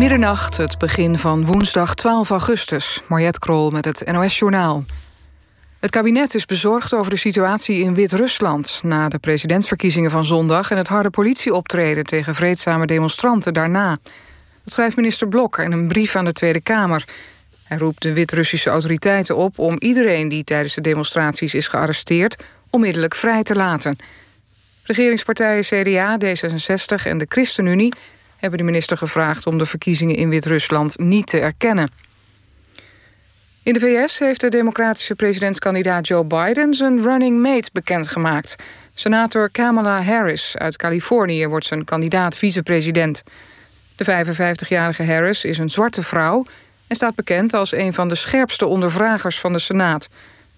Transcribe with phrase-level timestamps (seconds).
[0.00, 3.02] Middernacht, het begin van woensdag 12 augustus.
[3.08, 4.84] Mariette Krol met het NOS-journaal.
[5.78, 8.80] Het kabinet is bezorgd over de situatie in Wit-Rusland...
[8.82, 10.70] na de presidentsverkiezingen van zondag...
[10.70, 13.98] en het harde politieoptreden tegen vreedzame demonstranten daarna.
[14.64, 17.04] Dat schrijft minister Blok in een brief aan de Tweede Kamer.
[17.64, 19.58] Hij roept de Wit-Russische autoriteiten op...
[19.58, 22.44] om iedereen die tijdens de demonstraties is gearresteerd...
[22.70, 23.96] onmiddellijk vrij te laten.
[24.82, 27.92] Regeringspartijen CDA, D66 en de ChristenUnie
[28.40, 31.90] hebben de minister gevraagd om de verkiezingen in Wit-Rusland niet te erkennen.
[33.62, 38.56] In de VS heeft de democratische presidentskandidaat Joe Biden zijn running mate bekendgemaakt.
[38.94, 43.22] Senator Kamala Harris uit Californië wordt zijn kandidaat vicepresident.
[43.96, 46.44] De 55-jarige Harris is een zwarte vrouw
[46.86, 50.08] en staat bekend als een van de scherpste ondervragers van de Senaat.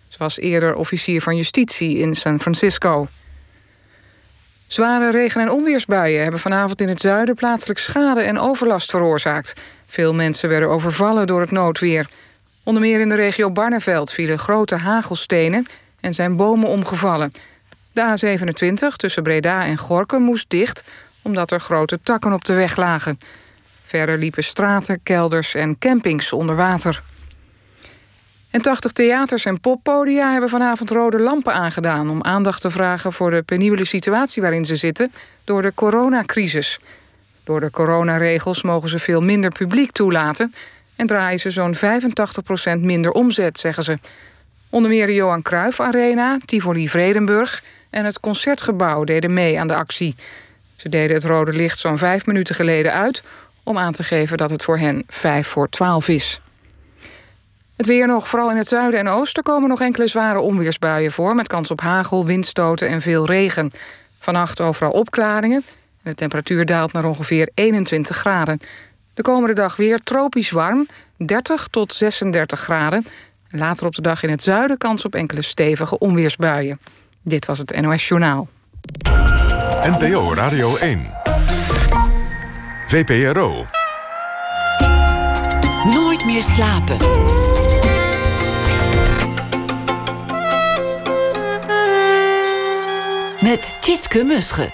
[0.09, 3.09] Ze was eerder officier van justitie in San Francisco.
[4.73, 9.53] Zware regen- en onweersbuien hebben vanavond in het zuiden plaatselijk schade en overlast veroorzaakt.
[9.87, 12.09] Veel mensen werden overvallen door het noodweer.
[12.63, 15.67] Onder meer in de regio Barneveld vielen grote hagelstenen
[16.01, 17.33] en zijn bomen omgevallen.
[17.93, 20.85] De A27 tussen Breda en Gorkum moest dicht
[21.23, 23.19] omdat er grote takken op de weg lagen.
[23.83, 27.03] Verder liepen straten, kelders en campings onder water.
[28.53, 32.11] En 80 theaters en poppodia hebben vanavond rode lampen aangedaan...
[32.11, 35.13] om aandacht te vragen voor de penibele situatie waarin ze zitten...
[35.45, 36.79] door de coronacrisis.
[37.45, 40.55] Door de coronaregels mogen ze veel minder publiek toelaten...
[40.97, 41.79] en draaien ze zo'n 85%
[42.81, 43.99] minder omzet, zeggen ze.
[44.71, 47.63] Onder meer de Johan Cruijff Arena, Tivoli Vredenburg...
[47.91, 50.15] en het Concertgebouw deden mee aan de actie.
[50.77, 53.23] Ze deden het rode licht zo'n vijf minuten geleden uit...
[53.63, 56.42] om aan te geven dat het voor hen vijf voor twaalf is.
[57.83, 61.35] Het weer nog, vooral in het zuiden en oosten komen nog enkele zware onweersbuien voor...
[61.35, 63.71] met kans op hagel, windstoten en veel regen.
[64.19, 65.65] Vannacht overal opklaringen.
[66.03, 68.61] En de temperatuur daalt naar ongeveer 21 graden.
[69.15, 73.07] De komende dag weer tropisch warm, 30 tot 36 graden.
[73.49, 76.81] Later op de dag in het zuiden kans op enkele stevige onweersbuien.
[77.23, 78.49] Dit was het NOS Journaal.
[79.83, 81.11] NPO Radio 1.
[82.87, 83.67] VPRO.
[85.85, 87.42] Nooit meer slapen.
[93.43, 94.71] Met Tjitske Musche.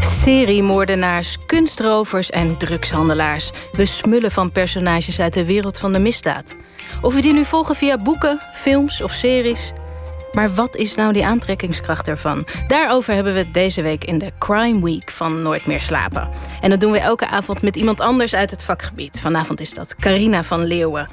[0.00, 3.50] Seriemoordenaars, kunstrovers en drugshandelaars.
[3.72, 6.54] We smullen van personages uit de wereld van de misdaad.
[7.00, 9.72] Of we die nu volgen via boeken, films of series.
[10.36, 12.46] Maar wat is nou die aantrekkingskracht ervan?
[12.68, 16.28] Daarover hebben we het deze week in de Crime Week van Nooit meer slapen.
[16.60, 19.20] En dat doen we elke avond met iemand anders uit het vakgebied.
[19.20, 21.08] Vanavond is dat Carina van Leeuwen.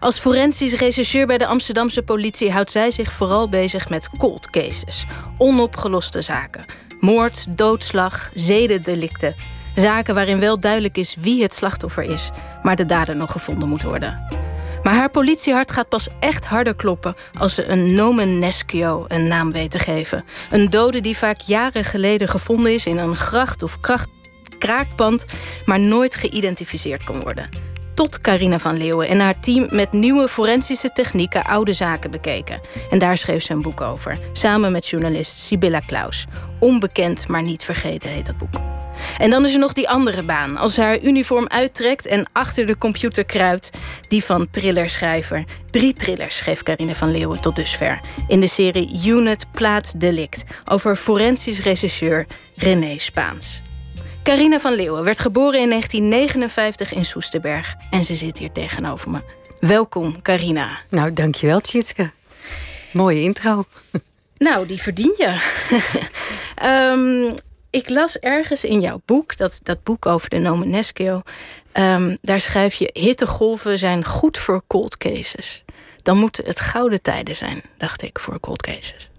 [0.00, 5.04] Als forensisch rechercheur bij de Amsterdamse politie houdt zij zich vooral bezig met cold cases,
[5.38, 6.64] onopgeloste zaken.
[7.00, 9.34] Moord, doodslag, zedendelicten.
[9.74, 12.30] Zaken waarin wel duidelijk is wie het slachtoffer is,
[12.62, 14.44] maar de dader nog gevonden moet worden.
[14.84, 19.52] Maar haar politiehart gaat pas echt harder kloppen als ze een nomen nescio een naam
[19.52, 20.24] weet te geven.
[20.50, 24.08] Een dode die vaak jaren geleden gevonden is in een gracht of kracht,
[24.58, 25.24] kraakpand,
[25.64, 27.48] maar nooit geïdentificeerd kon worden.
[27.94, 32.60] Tot Carina van Leeuwen en haar team met nieuwe forensische technieken oude zaken bekeken.
[32.90, 36.26] En daar schreef ze een boek over, samen met journalist Sibylla Klaus.
[36.60, 38.83] Onbekend, maar niet vergeten heet dat boek.
[39.18, 40.56] En dan is er nog die andere baan.
[40.56, 43.70] Als ze haar uniform uittrekt en achter de computer kruipt.
[44.08, 45.44] Die van thrillerschrijver.
[45.70, 48.00] Drie thrillers schreef Carine van Leeuwen tot dusver.
[48.28, 50.44] In de serie Unit Plaats Delict.
[50.64, 53.62] Over forensisch regisseur René Spaans.
[54.22, 57.74] Carina van Leeuwen werd geboren in 1959 in Soesterberg.
[57.90, 59.20] En ze zit hier tegenover me.
[59.60, 60.78] Welkom, Carina.
[60.88, 62.10] Nou, dankjewel, Tjitske.
[62.92, 63.64] Mooie intro.
[64.38, 65.36] Nou, die verdien je.
[66.64, 67.34] um,
[67.74, 71.22] ik las ergens in jouw boek, dat, dat boek over de Nomenescio...
[71.78, 75.64] Um, daar schrijf je: hittegolven zijn goed voor cold cases.
[76.02, 79.10] Dan moeten het gouden tijden zijn, dacht ik, voor cold cases.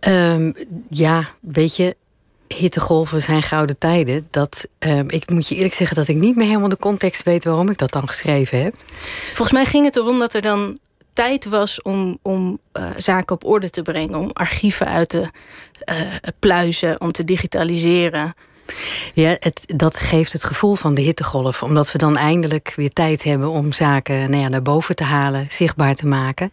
[0.00, 0.54] Um,
[0.90, 1.96] ja, weet je,
[2.48, 4.28] hittegolven zijn gouden tijden.
[4.30, 7.44] Dat, um, ik moet je eerlijk zeggen dat ik niet meer helemaal de context weet
[7.44, 8.74] waarom ik dat dan geschreven heb.
[9.26, 10.78] Volgens mij ging het erom dat er dan
[11.18, 15.28] tijd was om, om uh, zaken op orde te brengen, om archieven uit te
[15.90, 15.96] uh,
[16.38, 18.34] pluizen, om te digitaliseren.
[19.14, 21.62] Ja, het, dat geeft het gevoel van de hittegolf.
[21.62, 25.46] Omdat we dan eindelijk weer tijd hebben om zaken nou ja, naar boven te halen,
[25.48, 26.52] zichtbaar te maken.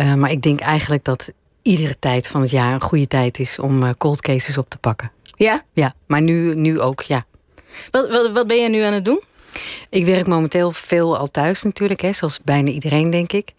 [0.00, 1.32] Uh, maar ik denk eigenlijk dat
[1.62, 5.12] iedere tijd van het jaar een goede tijd is om cold cases op te pakken.
[5.22, 5.64] Ja?
[5.72, 7.24] Ja, maar nu, nu ook, ja.
[7.90, 9.22] Wat, wat, wat ben je nu aan het doen?
[9.90, 13.52] Ik werk momenteel veel al thuis natuurlijk, hè, zoals bijna iedereen, denk ik.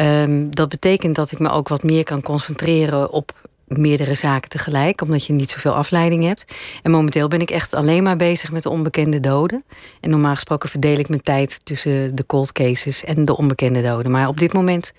[0.00, 3.32] Um, dat betekent dat ik me ook wat meer kan concentreren op
[3.66, 6.54] meerdere zaken tegelijk, omdat je niet zoveel afleiding hebt.
[6.82, 9.64] En momenteel ben ik echt alleen maar bezig met de onbekende doden.
[10.00, 14.10] En normaal gesproken verdeel ik mijn tijd tussen de cold cases en de onbekende doden.
[14.10, 14.92] Maar op dit moment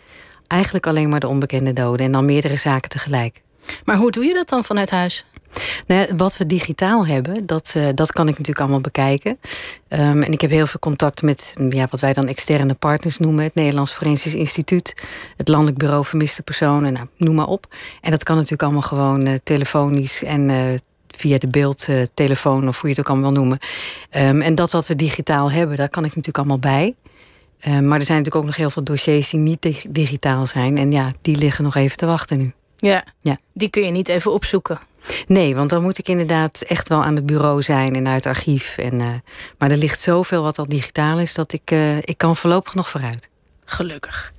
[0.47, 3.41] eigenlijk alleen maar de onbekende doden en dan meerdere zaken tegelijk.
[3.83, 5.25] Maar hoe doe je dat dan vanuit huis?
[5.87, 9.39] Nou ja, wat we digitaal hebben, dat, uh, dat kan ik natuurlijk allemaal bekijken.
[9.89, 13.43] Um, en ik heb heel veel contact met ja, wat wij dan externe partners noemen.
[13.43, 14.95] Het Nederlands Forensisch Instituut,
[15.37, 17.75] het Landelijk Bureau Vermiste Personen, nou, noem maar op.
[18.01, 20.57] En dat kan natuurlijk allemaal gewoon uh, telefonisch en uh,
[21.07, 23.59] via de beeldtelefoon of hoe je het ook allemaal wil noemen.
[24.11, 26.95] Um, en dat wat we digitaal hebben, daar kan ik natuurlijk allemaal bij.
[27.67, 30.77] Um, maar er zijn natuurlijk ook nog heel veel dossiers die niet dig digitaal zijn.
[30.77, 32.53] En ja, die liggen nog even te wachten nu.
[32.83, 34.79] Ja, ja, die kun je niet even opzoeken.
[35.27, 38.35] Nee, want dan moet ik inderdaad echt wel aan het bureau zijn en uit het
[38.35, 38.77] archief.
[38.77, 39.07] En, uh,
[39.57, 42.89] maar er ligt zoveel wat al digitaal is dat ik, uh, ik kan voorlopig nog
[42.89, 43.29] vooruit.
[43.65, 44.33] Gelukkig.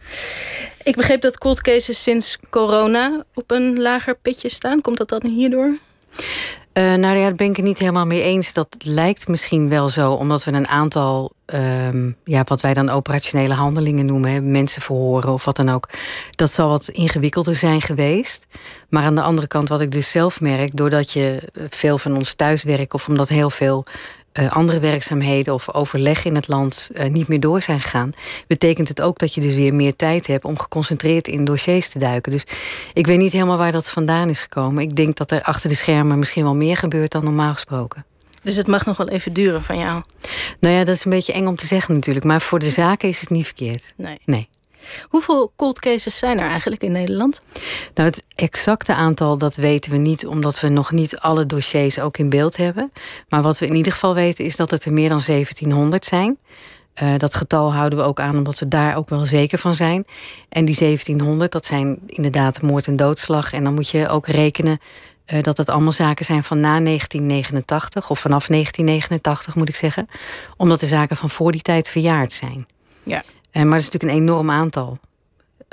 [0.82, 4.81] Ik begreep dat cold cases sinds corona op een lager pitje staan.
[4.81, 5.79] Komt dat dan hierdoor?
[6.78, 8.52] Uh, nou ja, daar ben ik het niet helemaal mee eens.
[8.52, 13.54] Dat lijkt misschien wel zo, omdat we een aantal, um, ja, wat wij dan operationele
[13.54, 15.88] handelingen noemen, hè, mensen verhoren of wat dan ook.
[16.30, 18.46] Dat zal wat ingewikkelder zijn geweest.
[18.88, 22.34] Maar aan de andere kant, wat ik dus zelf merk, doordat je veel van ons
[22.34, 23.84] thuiswerk of omdat heel veel
[24.40, 28.12] uh, andere werkzaamheden of overleg in het land uh, niet meer door zijn gegaan,
[28.46, 31.98] betekent het ook dat je dus weer meer tijd hebt om geconcentreerd in dossiers te
[31.98, 32.32] duiken.
[32.32, 32.44] Dus
[32.92, 34.82] ik weet niet helemaal waar dat vandaan is gekomen.
[34.82, 38.04] Ik denk dat er achter de schermen misschien wel meer gebeurt dan normaal gesproken.
[38.42, 40.02] Dus het mag nog wel even duren van jou?
[40.60, 42.26] Nou ja, dat is een beetje eng om te zeggen natuurlijk.
[42.26, 43.94] Maar voor de zaken is het niet verkeerd.
[43.96, 44.19] Nee.
[44.25, 44.48] nee.
[45.08, 47.42] Hoeveel cold cases zijn er eigenlijk in Nederland?
[47.94, 52.19] Nou, het exacte aantal dat weten we niet, omdat we nog niet alle dossiers ook
[52.19, 52.92] in beeld hebben.
[53.28, 56.38] Maar wat we in ieder geval weten is dat het er meer dan 1700 zijn.
[57.02, 60.04] Uh, dat getal houden we ook aan omdat we daar ook wel zeker van zijn.
[60.48, 63.52] En die 1700, dat zijn inderdaad moord en doodslag.
[63.52, 64.78] En dan moet je ook rekenen
[65.32, 70.08] uh, dat het allemaal zaken zijn van na 1989, of vanaf 1989 moet ik zeggen.
[70.56, 72.66] Omdat de zaken van voor die tijd verjaard zijn.
[73.02, 73.22] Ja.
[73.54, 74.98] Uh, maar dat is natuurlijk een enorm aantal.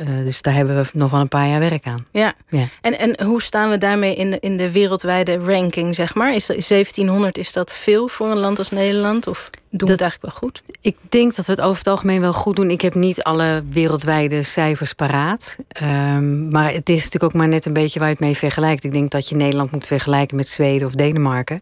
[0.01, 2.06] Uh, dus daar hebben we nog wel een paar jaar werk aan.
[2.12, 2.33] Ja.
[2.50, 2.68] ja.
[2.81, 6.36] En, en hoe staan we daarmee in de, in de wereldwijde ranking, zeg maar?
[6.36, 9.27] Is, is 1700, is dat veel voor een land als Nederland?
[9.27, 10.62] Of doen we het eigenlijk wel goed?
[10.81, 12.69] Ik denk dat we het over het algemeen wel goed doen.
[12.69, 15.56] Ik heb niet alle wereldwijde cijfers paraat.
[15.83, 18.83] Um, maar het is natuurlijk ook maar net een beetje waar je het mee vergelijkt.
[18.83, 21.62] Ik denk dat je Nederland moet vergelijken met Zweden of Denemarken.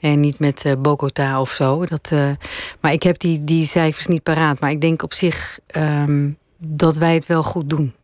[0.00, 1.84] En niet met uh, Bogota of zo.
[1.84, 2.30] Dat, uh,
[2.80, 4.60] maar ik heb die, die cijfers niet paraat.
[4.60, 5.58] Maar ik denk op zich...
[5.76, 7.94] Um, dat wij het wel goed doen.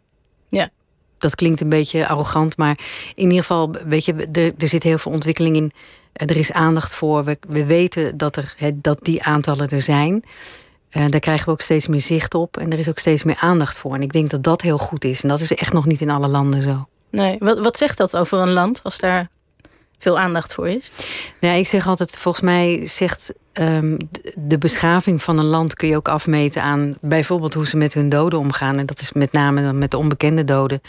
[0.48, 0.70] Ja.
[1.18, 2.78] Dat klinkt een beetje arrogant, maar
[3.14, 5.72] in ieder geval, weet je, er, er zit heel veel ontwikkeling in.
[6.12, 7.24] Er is aandacht voor.
[7.24, 10.24] We, we weten dat, er, dat die aantallen er zijn.
[10.90, 12.56] Uh, daar krijgen we ook steeds meer zicht op.
[12.56, 13.94] En er is ook steeds meer aandacht voor.
[13.94, 15.22] En ik denk dat dat heel goed is.
[15.22, 16.88] En dat is echt nog niet in alle landen zo.
[17.10, 19.30] Nee, wat, wat zegt dat over een land als daar
[19.98, 20.90] veel aandacht voor is?
[21.40, 23.96] Ja, ik zeg altijd, volgens mij zegt um,
[24.34, 28.08] de beschaving van een land kun je ook afmeten aan bijvoorbeeld hoe ze met hun
[28.08, 28.76] doden omgaan.
[28.76, 30.80] En dat is met name met de onbekende doden,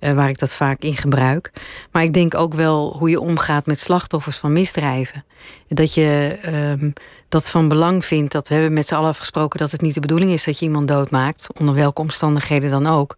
[0.00, 1.52] uh, waar ik dat vaak in gebruik.
[1.92, 5.24] Maar ik denk ook wel hoe je omgaat met slachtoffers van misdrijven.
[5.68, 6.38] Dat je
[6.80, 6.92] um,
[7.28, 8.32] dat van belang vindt.
[8.32, 10.64] Dat we hebben met z'n allen afgesproken dat het niet de bedoeling is dat je
[10.64, 13.16] iemand doodmaakt, onder welke omstandigheden dan ook.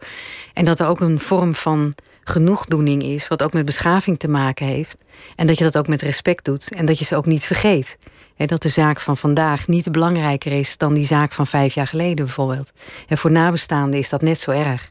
[0.53, 1.95] En dat er ook een vorm van
[2.29, 5.05] genoegdoening is, wat ook met beschaving te maken heeft.
[5.37, 7.99] En dat je dat ook met respect doet en dat je ze ook niet vergeet.
[8.35, 11.87] He, dat de zaak van vandaag niet belangrijker is dan die zaak van vijf jaar
[11.87, 12.73] geleden bijvoorbeeld.
[13.09, 14.91] En voor nabestaanden is dat net zo erg.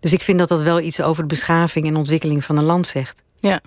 [0.00, 2.86] Dus ik vind dat dat wel iets over de beschaving en ontwikkeling van een land
[2.86, 3.22] zegt.
[3.40, 3.60] Ja.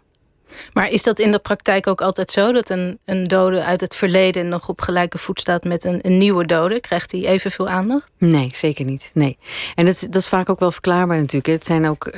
[0.74, 3.96] Maar is dat in de praktijk ook altijd zo dat een, een dode uit het
[3.96, 6.80] verleden nog op gelijke voet staat met een, een nieuwe dode?
[6.80, 8.10] Krijgt hij evenveel aandacht?
[8.18, 9.12] Nee, zeker niet.
[9.14, 9.38] Nee.
[9.76, 11.46] En dat, dat is vaak ook wel verklaarbaar natuurlijk.
[11.46, 12.14] Het zijn ook, uh,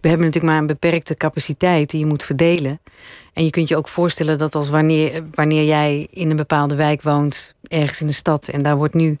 [0.00, 2.80] we hebben natuurlijk maar een beperkte capaciteit die je moet verdelen.
[3.32, 7.02] En je kunt je ook voorstellen dat als wanneer, wanneer jij in een bepaalde wijk
[7.02, 9.18] woont, ergens in de stad, en daar wordt nu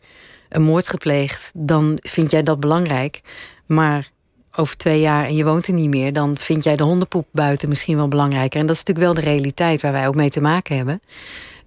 [0.48, 3.20] een moord gepleegd, dan vind jij dat belangrijk.
[3.66, 4.10] Maar
[4.56, 7.68] over twee jaar en je woont er niet meer, dan vind jij de hondenpoep buiten
[7.68, 8.60] misschien wel belangrijker.
[8.60, 11.00] En dat is natuurlijk wel de realiteit waar wij ook mee te maken hebben.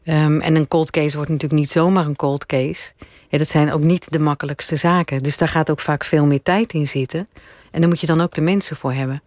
[0.03, 2.91] Um, en een cold case wordt natuurlijk niet zomaar een cold case.
[3.29, 5.23] Ja, dat zijn ook niet de makkelijkste zaken.
[5.23, 7.27] Dus daar gaat ook vaak veel meer tijd in zitten.
[7.71, 9.21] En daar moet je dan ook de mensen voor hebben.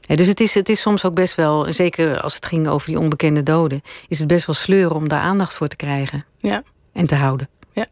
[0.00, 2.88] Ja, dus het is, het is soms ook best wel, zeker als het ging over
[2.88, 6.24] die onbekende doden, is het best wel sleuren om daar aandacht voor te krijgen.
[6.38, 6.62] Ja.
[6.92, 7.48] En te houden.
[7.72, 7.86] Ja.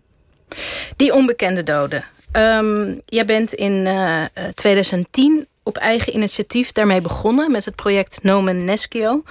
[0.96, 2.04] Die onbekende doden.
[2.32, 8.64] Um, jij bent in uh, 2010 op eigen initiatief daarmee begonnen met het project Nomen
[8.64, 9.22] Nescio.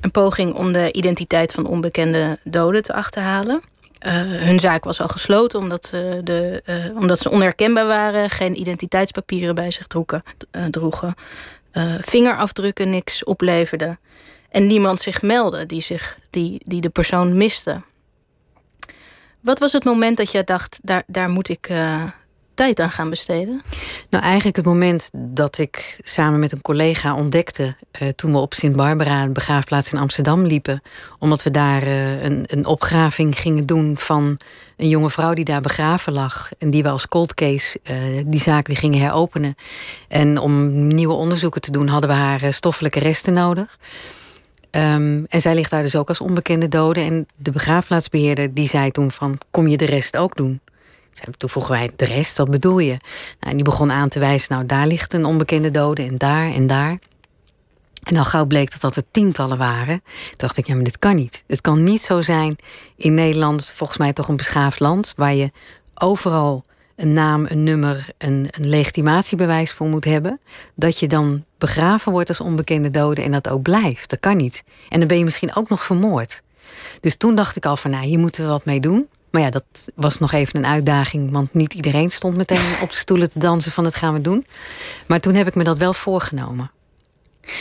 [0.00, 3.62] Een poging om de identiteit van onbekende doden te achterhalen.
[4.06, 9.54] Uh, hun zaak was al gesloten omdat, uh, de, omdat ze onherkenbaar waren, geen identiteitspapieren
[9.54, 9.86] bij zich
[10.70, 11.14] droegen.
[12.00, 13.98] vingerafdrukken niks opleverden.
[14.48, 17.82] En niemand zich meldde die, zich, die, die de persoon miste.
[19.40, 21.70] Wat was het moment dat jij dacht, daar, daar moet ik
[22.54, 23.60] tijd aan gaan besteden?
[24.10, 27.74] Nou, eigenlijk het moment dat ik samen met een collega ontdekte...
[28.02, 30.82] Uh, toen we op Sint-Barbara, de begraafplaats in Amsterdam, liepen...
[31.18, 34.38] omdat we daar uh, een, een opgraving gingen doen van
[34.76, 36.50] een jonge vrouw die daar begraven lag...
[36.58, 37.80] en die we als cold case
[38.26, 39.56] die zaak weer gingen heropenen.
[40.08, 43.78] En om nieuwe onderzoeken te doen hadden we haar stoffelijke resten nodig...
[44.76, 47.00] Um, en zij ligt daar dus ook als onbekende dode.
[47.00, 49.38] En de begraafplaatsbeheerder die zei toen van...
[49.50, 50.60] kom je de rest ook doen?
[51.36, 52.90] Toen vroegen wij, de rest, wat bedoel je?
[52.90, 53.00] Nou,
[53.40, 56.02] en die begon aan te wijzen, nou daar ligt een onbekende dode...
[56.02, 56.98] en daar en daar.
[58.02, 60.02] En al gauw bleek dat dat er tientallen waren.
[60.36, 61.44] Dacht ik, ja, maar dit kan niet.
[61.46, 62.56] Het kan niet zo zijn
[62.96, 65.12] in Nederland, volgens mij toch een beschaafd land...
[65.16, 65.50] waar je
[65.94, 66.64] overal
[66.96, 70.40] een naam, een nummer, een, een legitimatiebewijs voor moet hebben,
[70.74, 74.10] dat je dan begraven wordt als onbekende dode en dat ook blijft.
[74.10, 74.64] Dat kan niet.
[74.88, 76.42] En dan ben je misschien ook nog vermoord.
[77.00, 79.08] Dus toen dacht ik al van, nou, hier moeten we wat mee doen.
[79.32, 82.96] Maar ja, dat was nog even een uitdaging, want niet iedereen stond meteen op de
[82.96, 84.46] stoelen te dansen van, dat gaan we doen.
[85.06, 86.70] Maar toen heb ik me dat wel voorgenomen.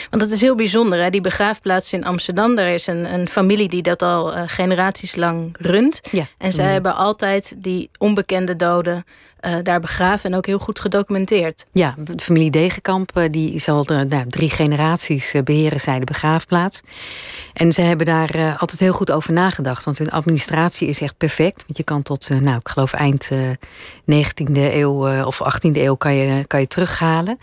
[0.09, 1.09] Want dat is heel bijzonder, hè?
[1.09, 2.55] die begraafplaats in Amsterdam.
[2.55, 5.99] Daar is een, een familie die dat al uh, generaties lang runt.
[6.11, 6.27] Ja.
[6.37, 9.05] En zij hebben altijd die onbekende doden
[9.41, 11.65] uh, daar begraven en ook heel goed gedocumenteerd.
[11.71, 16.81] Ja, de familie Degenkamp uh, die zal de, nou, drie generaties beheren zij de begraafplaats.
[17.53, 19.83] En ze hebben daar altijd heel goed over nagedacht.
[19.83, 21.63] Want hun administratie is echt perfect.
[21.65, 23.29] Want je kan tot, nou, ik geloof eind
[24.11, 27.39] 19e eeuw of 18e eeuw kan je, kan je terughalen.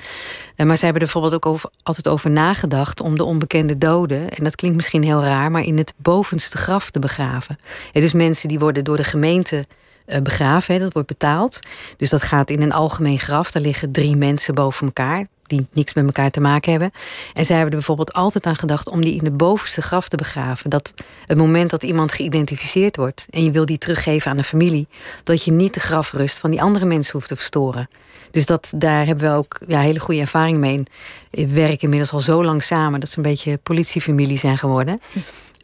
[0.57, 4.45] maar ze hebben er bijvoorbeeld ook over, altijd over nagedacht om de onbekende doden, en
[4.45, 7.59] dat klinkt misschien heel raar, maar in het bovenste graf te begraven.
[7.93, 9.67] Het dus mensen die worden door de gemeente
[10.07, 11.59] uh, begraven, dat wordt betaald.
[11.97, 15.95] Dus dat gaat in een algemeen graf, daar liggen drie mensen boven elkaar die niks
[15.95, 16.91] met elkaar te maken hebben.
[17.35, 20.17] En zij hebben er bijvoorbeeld altijd aan gedacht om die in de bovenste graf te
[20.17, 20.71] begraven.
[20.71, 20.95] Dat
[21.27, 24.89] het moment dat iemand geïdentificeerd wordt en je wil die teruggeven aan de familie,
[25.25, 27.89] dat je niet de grafrust van die andere mensen hoeft te verstoren.
[28.31, 30.83] Dus dat, daar hebben we ook ja, hele goede ervaring mee.
[31.31, 35.01] We werken inmiddels al zo lang samen dat ze een beetje politiefamilie zijn geworden.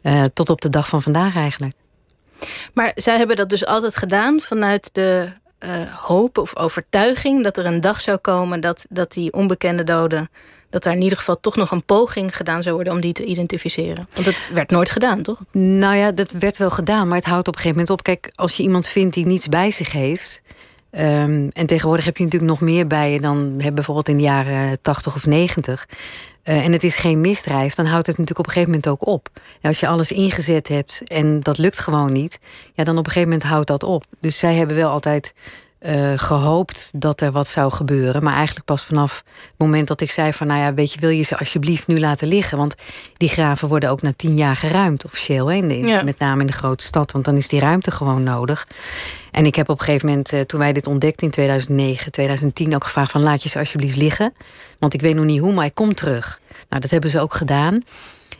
[0.03, 1.73] Uh, tot op de dag van vandaag eigenlijk.
[2.73, 5.29] Maar zij hebben dat dus altijd gedaan vanuit de
[5.59, 10.29] uh, hoop of overtuiging dat er een dag zou komen dat, dat die onbekende doden.
[10.69, 13.25] Dat daar in ieder geval toch nog een poging gedaan zou worden om die te
[13.25, 14.07] identificeren.
[14.13, 15.39] Want dat werd nooit gedaan, toch?
[15.51, 18.03] Nou ja, dat werd wel gedaan, maar het houdt op een gegeven moment op.
[18.03, 20.41] Kijk, als je iemand vindt die niets bij zich heeft.
[20.97, 24.81] Um, en tegenwoordig heb je natuurlijk nog meer bij je dan bijvoorbeeld in de jaren
[24.81, 25.87] 80 of 90.
[26.43, 29.07] Uh, en het is geen misdrijf, dan houdt het natuurlijk op een gegeven moment ook
[29.07, 29.29] op.
[29.59, 32.39] Ja, als je alles ingezet hebt en dat lukt gewoon niet,
[32.73, 34.05] ja, dan op een gegeven moment houdt dat op.
[34.19, 35.33] Dus zij hebben wel altijd
[35.87, 38.23] uh, gehoopt dat er wat zou gebeuren.
[38.23, 40.47] Maar eigenlijk pas vanaf het moment dat ik zei van...
[40.47, 42.57] nou ja, weet je, wil je ze alsjeblieft nu laten liggen?
[42.57, 42.75] Want
[43.17, 45.51] die graven worden ook na tien jaar geruimd officieel.
[45.51, 46.03] Hè, in ja.
[46.03, 48.67] Met name in de grote stad, want dan is die ruimte gewoon nodig.
[49.31, 52.75] En ik heb op een gegeven moment, uh, toen wij dit ontdekten in 2009, 2010...
[52.75, 54.33] ook gevraagd van laat je ze alsjeblieft liggen.
[54.79, 56.39] Want ik weet nog niet hoe, maar ik kom terug.
[56.69, 57.83] Nou, dat hebben ze ook gedaan.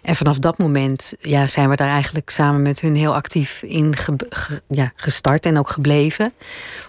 [0.06, 3.94] En vanaf dat moment ja, zijn we daar eigenlijk samen met hun heel actief in
[4.68, 6.34] ja, gestart en ook gebleven.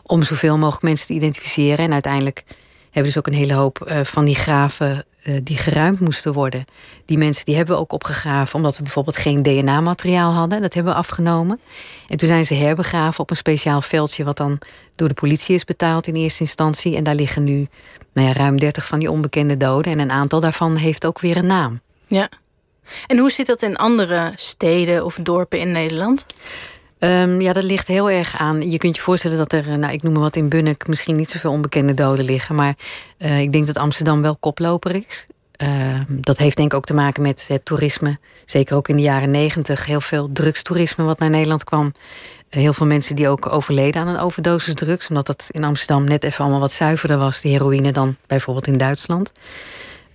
[0.03, 1.85] Om zoveel mogelijk mensen te identificeren.
[1.85, 2.45] En uiteindelijk
[2.83, 6.33] hebben we dus ook een hele hoop uh, van die graven uh, die geruimd moesten
[6.33, 6.65] worden.
[7.05, 10.61] Die mensen die hebben we ook opgegraven omdat we bijvoorbeeld geen DNA-materiaal hadden.
[10.61, 11.61] Dat hebben we afgenomen.
[12.09, 14.59] En toen zijn ze herbegraven op een speciaal veldje wat dan
[14.95, 16.97] door de politie is betaald in eerste instantie.
[16.97, 17.67] En daar liggen nu
[18.13, 19.93] nou ja, ruim 30 van die onbekende doden.
[19.93, 21.81] En een aantal daarvan heeft ook weer een naam.
[22.07, 22.29] Ja.
[23.07, 26.27] En hoe zit dat in andere steden of dorpen in Nederland?
[26.99, 28.71] Um, ja, dat ligt heel erg aan.
[28.71, 31.31] Je kunt je voorstellen dat er, nou, ik noem maar wat in Bunnik, misschien niet
[31.31, 32.55] zoveel onbekende doden liggen.
[32.55, 32.75] Maar
[33.19, 35.27] uh, ik denk dat Amsterdam wel koploper is.
[35.63, 38.19] Uh, dat heeft denk ik ook te maken met het toerisme.
[38.45, 39.87] Zeker ook in de jaren negentig.
[39.87, 41.93] Heel veel drugstoerisme wat naar Nederland kwam.
[42.49, 45.09] Heel veel mensen die ook overleden aan een overdosis drugs.
[45.09, 48.79] Omdat dat in Amsterdam net even allemaal wat zuiverder was, die heroïne, dan bijvoorbeeld in
[48.79, 49.33] Duitsland.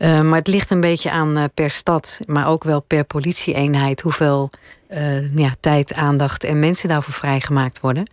[0.02, 4.02] Uh, maar het ligt een beetje aan uh, per stad, maar ook wel per politieeenheid,
[4.02, 4.50] hoeveel
[4.92, 8.06] uh, ja, tijd, aandacht en mensen daarvoor vrijgemaakt worden.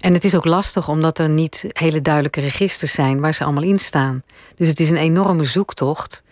[0.00, 3.62] En het is ook lastig omdat er niet hele duidelijke registers zijn waar ze allemaal
[3.62, 4.22] in staan.
[4.56, 6.22] Dus het is een enorme zoektocht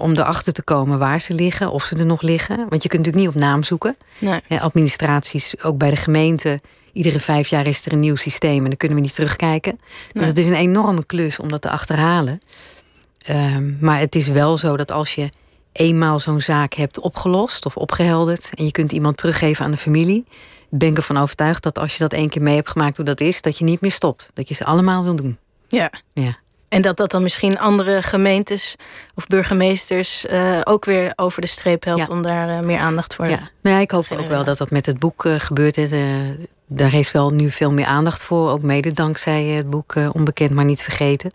[0.00, 2.56] om erachter te komen waar ze liggen, of ze er nog liggen.
[2.68, 3.96] Want je kunt natuurlijk niet op naam zoeken.
[4.18, 4.60] Nee.
[4.60, 6.60] administraties, ook bij de gemeente.
[6.92, 9.80] Iedere vijf jaar is er een nieuw systeem en dan kunnen we niet terugkijken.
[10.12, 10.24] Dus nee.
[10.24, 12.40] het is een enorme klus om dat te achterhalen.
[13.28, 15.28] Um, maar het is wel zo dat als je
[15.72, 20.24] eenmaal zo'n zaak hebt opgelost of opgehelderd en je kunt iemand teruggeven aan de familie,
[20.68, 23.20] ben ik ervan overtuigd dat als je dat één keer mee hebt gemaakt hoe dat
[23.20, 24.30] is, dat je niet meer stopt.
[24.34, 25.38] Dat je ze allemaal wil doen.
[25.68, 25.90] Ja.
[26.12, 26.38] ja.
[26.68, 28.74] En dat dat dan misschien andere gemeentes
[29.14, 33.28] of burgemeesters uh, ook weer over de streep helpt om daar uh, meer aandacht voor.
[33.28, 35.88] Ja, nou ja ik hoop ook wel dat dat met het boek uh, gebeurt.
[36.66, 38.50] daar is wel nu veel meer aandacht voor.
[38.50, 41.32] Ook mede dankzij het boek Onbekend maar niet vergeten.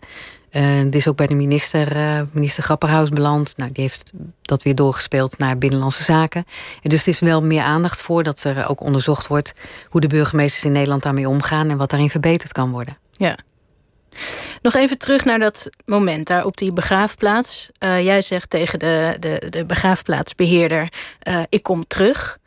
[0.62, 1.96] Het is ook bij de minister,
[2.32, 3.56] minister Grapperhaus beland.
[3.56, 6.44] Nou, die heeft dat weer doorgespeeld naar Binnenlandse Zaken.
[6.82, 9.52] En dus er is wel meer aandacht voor dat er ook onderzocht wordt
[9.88, 12.98] hoe de burgemeesters in Nederland daarmee omgaan en wat daarin verbeterd kan worden.
[13.12, 13.38] Ja.
[14.62, 17.68] Nog even terug naar dat moment daar op die begraafplaats.
[17.78, 20.88] Uh, jij zegt tegen de, de, de begraafplaatsbeheerder:
[21.28, 22.38] uh, Ik kom terug.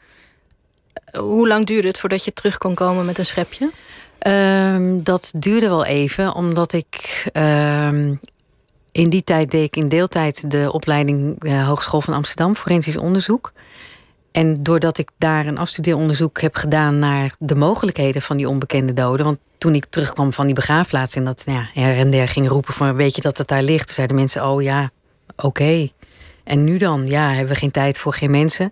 [1.11, 3.69] hoe lang duurde het voordat je terug kon komen met een schepje?
[4.27, 7.25] Um, dat duurde wel even, omdat ik.
[7.33, 8.19] Um,
[8.91, 13.53] in die tijd deed ik in deeltijd de opleiding uh, Hogeschool van Amsterdam, forensisch onderzoek.
[14.31, 19.25] En doordat ik daar een afstudeeronderzoek heb gedaan naar de mogelijkheden van die onbekende doden.
[19.25, 22.73] Want toen ik terugkwam van die begraafplaats en dat nou ja, en der ging roepen
[22.73, 24.91] van weet je dat het daar ligt, toen zeiden mensen, oh ja,
[25.35, 25.89] oké.
[26.43, 27.05] En nu dan?
[27.05, 28.71] Ja, hebben we geen tijd voor geen mensen.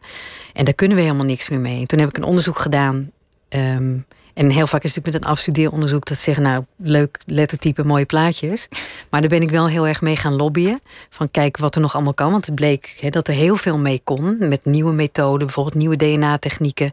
[0.53, 1.79] En daar kunnen we helemaal niks meer mee.
[1.79, 3.11] En toen heb ik een onderzoek gedaan.
[3.49, 4.05] Um,
[4.37, 8.05] en heel vaak is het met een afstudeeronderzoek dat ze zeggen, nou, leuk lettertype, mooie
[8.05, 8.67] plaatjes.
[9.09, 10.81] Maar daar ben ik wel heel erg mee gaan lobbyen.
[11.09, 12.31] Van kijk wat er nog allemaal kan.
[12.31, 14.37] Want het bleek dat er heel veel mee kon.
[14.39, 16.91] Met nieuwe methoden, bijvoorbeeld nieuwe DNA-technieken.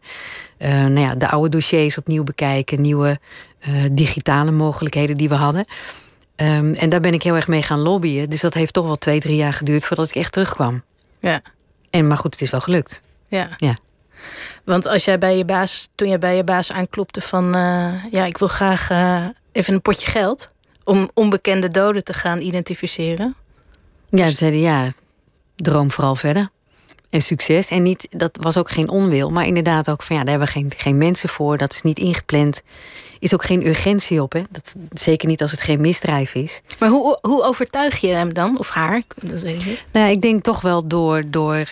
[0.59, 2.81] Uh, nou ja, de oude dossiers opnieuw bekijken.
[2.81, 3.19] Nieuwe
[3.69, 5.65] uh, digitale mogelijkheden die we hadden.
[6.37, 8.31] Um, en daar ben ik heel erg mee gaan lobbyen.
[8.31, 10.83] Dus dat heeft toch wel twee, drie jaar geduurd voordat ik echt terugkwam.
[11.21, 11.43] Ja.
[11.91, 13.03] En, maar goed, het is wel gelukt.
[13.29, 13.49] Ja.
[13.57, 13.77] ja.
[14.65, 18.25] Want als jij bij je baas, toen jij bij je baas aanklopte van uh, ja,
[18.25, 20.53] ik wil graag uh, even een potje geld
[20.85, 23.35] om onbekende doden te gaan identificeren.
[24.11, 24.89] Ja, ze zeiden ja,
[25.57, 26.49] droom vooral verder.
[27.11, 27.69] En succes.
[27.71, 30.61] En niet, dat was ook geen onwil, maar inderdaad ook van ja, daar hebben we
[30.61, 31.57] geen, geen mensen voor.
[31.57, 32.63] Dat is niet ingepland.
[33.19, 34.33] Is ook geen urgentie op.
[34.33, 34.43] Hè?
[34.51, 36.61] Dat, zeker niet als het geen misdrijf is.
[36.79, 38.59] Maar hoe, hoe overtuig je hem dan?
[38.59, 39.03] Of haar?
[39.15, 39.85] Dat weet ik.
[39.93, 41.71] Nou ja, ik denk toch wel door, door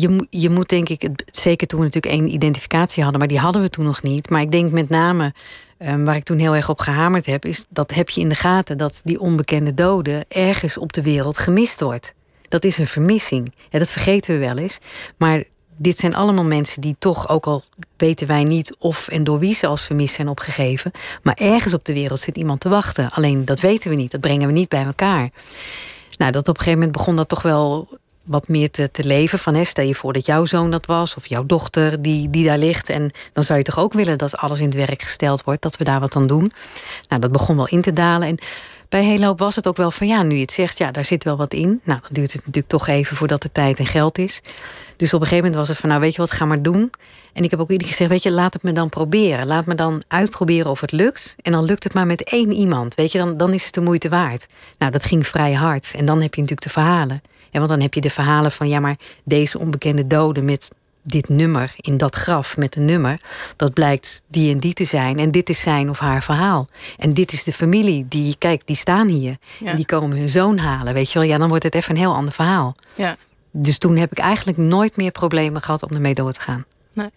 [0.00, 3.62] je, je moet denk ik, zeker toen we natuurlijk één identificatie hadden, maar die hadden
[3.62, 4.30] we toen nog niet.
[4.30, 5.34] Maar ik denk met name,
[5.78, 8.34] um, waar ik toen heel erg op gehamerd heb, is dat heb je in de
[8.34, 12.14] gaten dat die onbekende dode ergens op de wereld gemist wordt.
[12.48, 13.52] Dat is een vermissing.
[13.70, 14.78] Ja, dat vergeten we wel eens.
[15.16, 15.44] Maar
[15.76, 17.62] dit zijn allemaal mensen die toch, ook al
[17.96, 20.90] weten wij niet of en door wie ze als vermist zijn opgegeven,
[21.22, 23.10] maar ergens op de wereld zit iemand te wachten.
[23.10, 25.30] Alleen dat weten we niet, dat brengen we niet bij elkaar.
[26.16, 27.88] Nou, dat op een gegeven moment begon dat toch wel
[28.24, 29.38] wat meer te, te leven.
[29.38, 32.44] Van, hè, stel je voor dat jouw zoon dat was, of jouw dochter die, die
[32.44, 32.88] daar ligt.
[32.88, 35.76] En dan zou je toch ook willen dat alles in het werk gesteld wordt, dat
[35.76, 36.52] we daar wat aan doen.
[37.08, 38.28] Nou, dat begon wel in te dalen.
[38.28, 38.38] En
[38.88, 41.24] bij hoop was het ook wel van ja, nu je het zegt, ja, daar zit
[41.24, 41.80] wel wat in.
[41.84, 44.40] Nou, dan duurt het natuurlijk toch even voordat er tijd en geld is.
[44.96, 46.90] Dus op een gegeven moment was het van nou, weet je wat, ga maar doen.
[47.32, 49.46] En ik heb ook iedere keer gezegd, weet je, laat het me dan proberen.
[49.46, 51.36] Laat me dan uitproberen of het lukt.
[51.42, 52.94] En dan lukt het maar met één iemand.
[52.94, 54.46] Weet je, dan, dan is het de moeite waard.
[54.78, 55.92] Nou, dat ging vrij hard.
[55.96, 57.20] En dan heb je natuurlijk de verhalen.
[57.58, 60.70] Want dan heb je de verhalen van ja, maar deze onbekende dode met
[61.04, 63.20] dit nummer in dat graf met een nummer,
[63.56, 65.18] dat blijkt die en die te zijn.
[65.18, 66.66] En dit is zijn of haar verhaal.
[66.98, 69.36] En dit is de familie die, kijk, die staan hier.
[69.64, 70.94] En die komen hun zoon halen.
[70.94, 72.74] Weet je wel, ja, dan wordt het even een heel ander verhaal.
[72.94, 73.16] Ja.
[73.50, 76.64] Dus toen heb ik eigenlijk nooit meer problemen gehad om ermee door te gaan.
[76.92, 77.10] Nee.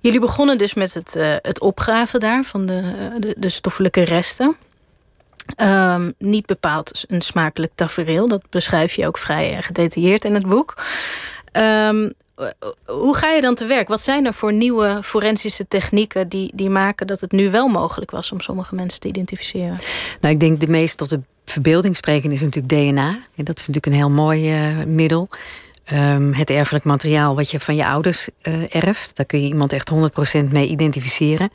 [0.00, 4.56] Jullie begonnen dus met het, uh, het opgraven daar van de, de, de stoffelijke resten.
[5.56, 8.28] Um, niet bepaald een smakelijk tafereel.
[8.28, 10.84] Dat beschrijf je ook vrij gedetailleerd in het boek.
[11.52, 12.12] Um,
[12.84, 13.88] hoe ga je dan te werk?
[13.88, 18.10] Wat zijn er voor nieuwe forensische technieken die, die maken dat het nu wel mogelijk
[18.10, 19.78] was om sommige mensen te identificeren?
[20.20, 23.08] Nou, ik denk de meest tot de verbeelding spreken is natuurlijk DNA.
[23.34, 25.28] En dat is natuurlijk een heel mooi uh, middel.
[25.92, 29.16] Um, het erfelijk materiaal wat je van je ouders uh, erft.
[29.16, 31.50] Daar kun je iemand echt 100% mee identificeren.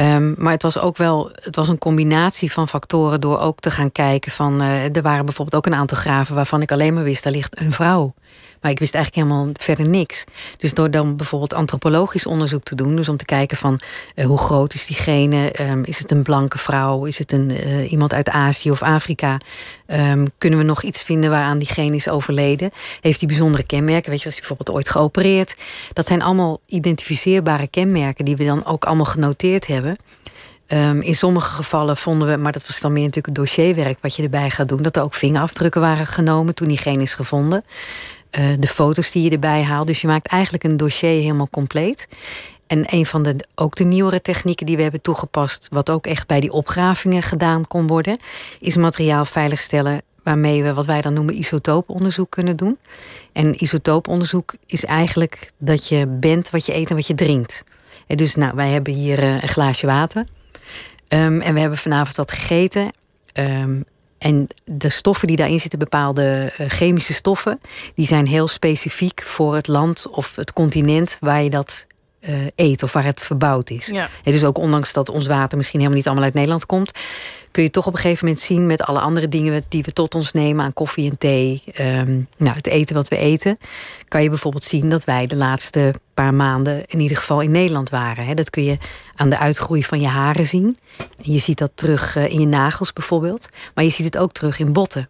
[0.00, 3.70] Um, maar het was ook wel, het was een combinatie van factoren door ook te
[3.70, 7.02] gaan kijken van, uh, er waren bijvoorbeeld ook een aantal graven waarvan ik alleen maar
[7.02, 8.14] wist, daar ligt een vrouw.
[8.60, 10.24] Maar ik wist eigenlijk helemaal verder niks.
[10.56, 13.80] Dus door dan bijvoorbeeld antropologisch onderzoek te doen, dus om te kijken van
[14.14, 17.90] uh, hoe groot is diegene, um, is het een blanke vrouw, is het een, uh,
[17.90, 19.40] iemand uit Azië of Afrika,
[19.86, 22.70] um, kunnen we nog iets vinden waaraan diegene is overleden?
[23.00, 24.10] Heeft die bijzondere kenmerken?
[24.10, 25.56] Weet je, was hij bijvoorbeeld ooit geopereerd?
[25.92, 29.96] Dat zijn allemaal identificeerbare kenmerken die we dan ook allemaal genoteerd hebben.
[30.72, 34.16] Um, in sommige gevallen vonden we, maar dat was dan meer natuurlijk het dossierwerk wat
[34.16, 37.64] je erbij gaat doen, dat er ook vingerafdrukken waren genomen toen diegene is gevonden.
[38.38, 39.86] Uh, de foto's die je erbij haalt.
[39.86, 42.08] Dus je maakt eigenlijk een dossier helemaal compleet.
[42.66, 46.26] En een van de ook de nieuwere technieken die we hebben toegepast, wat ook echt
[46.26, 48.18] bij die opgravingen gedaan kon worden,
[48.58, 52.78] is materiaal veiligstellen waarmee we wat wij dan noemen isotooponderzoek kunnen doen.
[53.32, 57.64] En isotooponderzoek is eigenlijk dat je bent wat je eet en wat je drinkt.
[58.06, 60.26] En dus nou, wij hebben hier uh, een glaasje water.
[61.08, 62.92] Um, en we hebben vanavond wat gegeten.
[63.34, 63.84] Um,
[64.18, 67.60] En de stoffen die daarin zitten, bepaalde uh, chemische stoffen,
[67.94, 71.86] die zijn heel specifiek voor het land of het continent waar je dat
[72.20, 73.86] uh, eet of waar het verbouwd is.
[73.86, 74.08] Ja.
[74.22, 76.92] dus ook ondanks dat ons water misschien helemaal niet allemaal uit Nederland komt,
[77.50, 80.14] kun je toch op een gegeven moment zien met alle andere dingen die we tot
[80.14, 83.58] ons nemen aan koffie en thee, um, nou, het eten wat we eten,
[84.08, 87.90] kan je bijvoorbeeld zien dat wij de laatste paar maanden in ieder geval in Nederland
[87.90, 88.26] waren.
[88.26, 88.34] Hè.
[88.34, 88.78] Dat kun je
[89.14, 90.78] aan de uitgroei van je haren zien.
[91.16, 94.58] Je ziet dat terug uh, in je nagels bijvoorbeeld, maar je ziet het ook terug
[94.58, 95.08] in botten.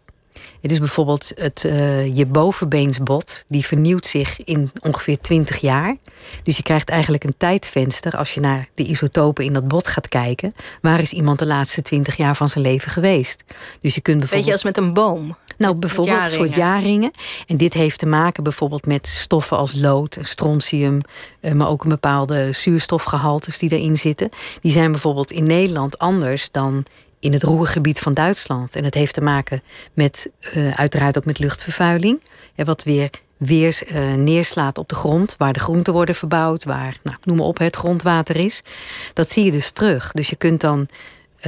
[0.61, 5.97] Het is bijvoorbeeld het, uh, je bovenbeensbot, die vernieuwt zich in ongeveer 20 jaar.
[6.43, 10.07] Dus je krijgt eigenlijk een tijdvenster als je naar de isotopen in dat bot gaat
[10.07, 10.55] kijken.
[10.81, 13.43] Waar is iemand de laatste 20 jaar van zijn leven geweest?
[13.79, 14.29] Dus je kunt bijvoorbeeld.
[14.31, 15.35] Weet je, als met een boom.
[15.57, 17.11] Nou, bijvoorbeeld een soort jaarringen.
[17.47, 21.01] En dit heeft te maken bijvoorbeeld met stoffen als lood, strontium,
[21.41, 24.29] uh, maar ook een bepaalde zuurstofgehaltes die erin zitten.
[24.61, 26.85] Die zijn bijvoorbeeld in Nederland anders dan
[27.19, 28.75] in het roergebied van Duitsland.
[28.75, 29.61] En dat heeft te maken
[29.93, 32.21] met, uh, uiteraard ook met luchtvervuiling.
[32.55, 36.97] En wat weer weer uh, neerslaat op de grond, waar de groenten worden verbouwd, waar,
[37.03, 38.61] nou, noem maar op, het grondwater is.
[39.13, 40.11] Dat zie je dus terug.
[40.11, 40.87] Dus je kunt dan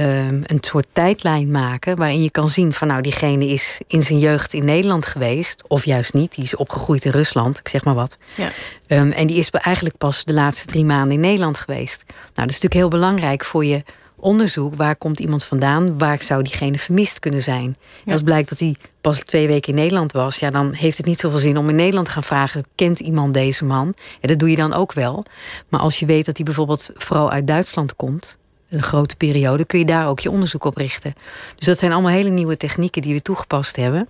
[0.00, 4.18] uh, een soort tijdlijn maken waarin je kan zien van nou, diegene is in zijn
[4.18, 7.94] jeugd in Nederland geweest, of juist niet, die is opgegroeid in Rusland, ik zeg maar
[7.94, 8.16] wat.
[8.36, 8.50] Ja.
[8.86, 12.04] Um, en die is eigenlijk pas de laatste drie maanden in Nederland geweest.
[12.06, 13.82] Nou, dat is natuurlijk heel belangrijk voor je
[14.22, 14.74] onderzoek.
[14.74, 15.98] Waar komt iemand vandaan?
[15.98, 17.76] Waar zou diegene vermist kunnen zijn?
[18.04, 18.12] Ja.
[18.12, 21.18] Als blijkt dat hij pas twee weken in Nederland was, ja, dan heeft het niet
[21.18, 23.94] zoveel zin om in Nederland te gaan vragen: kent iemand deze man?
[24.20, 25.24] Ja, dat doe je dan ook wel.
[25.68, 29.78] Maar als je weet dat hij bijvoorbeeld vooral uit Duitsland komt, een grote periode, kun
[29.78, 31.14] je daar ook je onderzoek op richten.
[31.56, 34.08] Dus dat zijn allemaal hele nieuwe technieken die we toegepast hebben.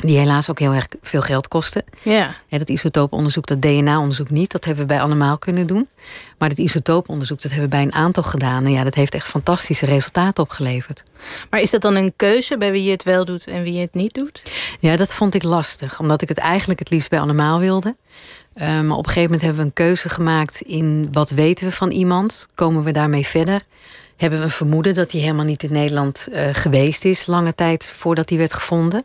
[0.00, 1.84] Die helaas ook heel erg veel geld kosten.
[2.02, 2.36] Ja.
[2.48, 5.88] dat isotooponderzoek, dat DNA-onderzoek niet, dat hebben we bij allemaal kunnen doen.
[6.38, 8.64] Maar het isotooponderzoek, dat hebben we bij een aantal gedaan.
[8.64, 11.02] En ja, dat heeft echt fantastische resultaten opgeleverd.
[11.50, 13.80] Maar is dat dan een keuze bij wie je het wel doet en wie je
[13.80, 14.42] het niet doet?
[14.80, 17.94] Ja, dat vond ik lastig, omdat ik het eigenlijk het liefst bij allemaal wilde.
[18.54, 21.72] Uh, maar op een gegeven moment hebben we een keuze gemaakt in wat weten we
[21.72, 23.62] van iemand, komen we daarmee verder.
[24.16, 27.92] Hebben we een vermoeden dat hij helemaal niet in Nederland uh, geweest is, lange tijd
[27.96, 29.04] voordat hij werd gevonden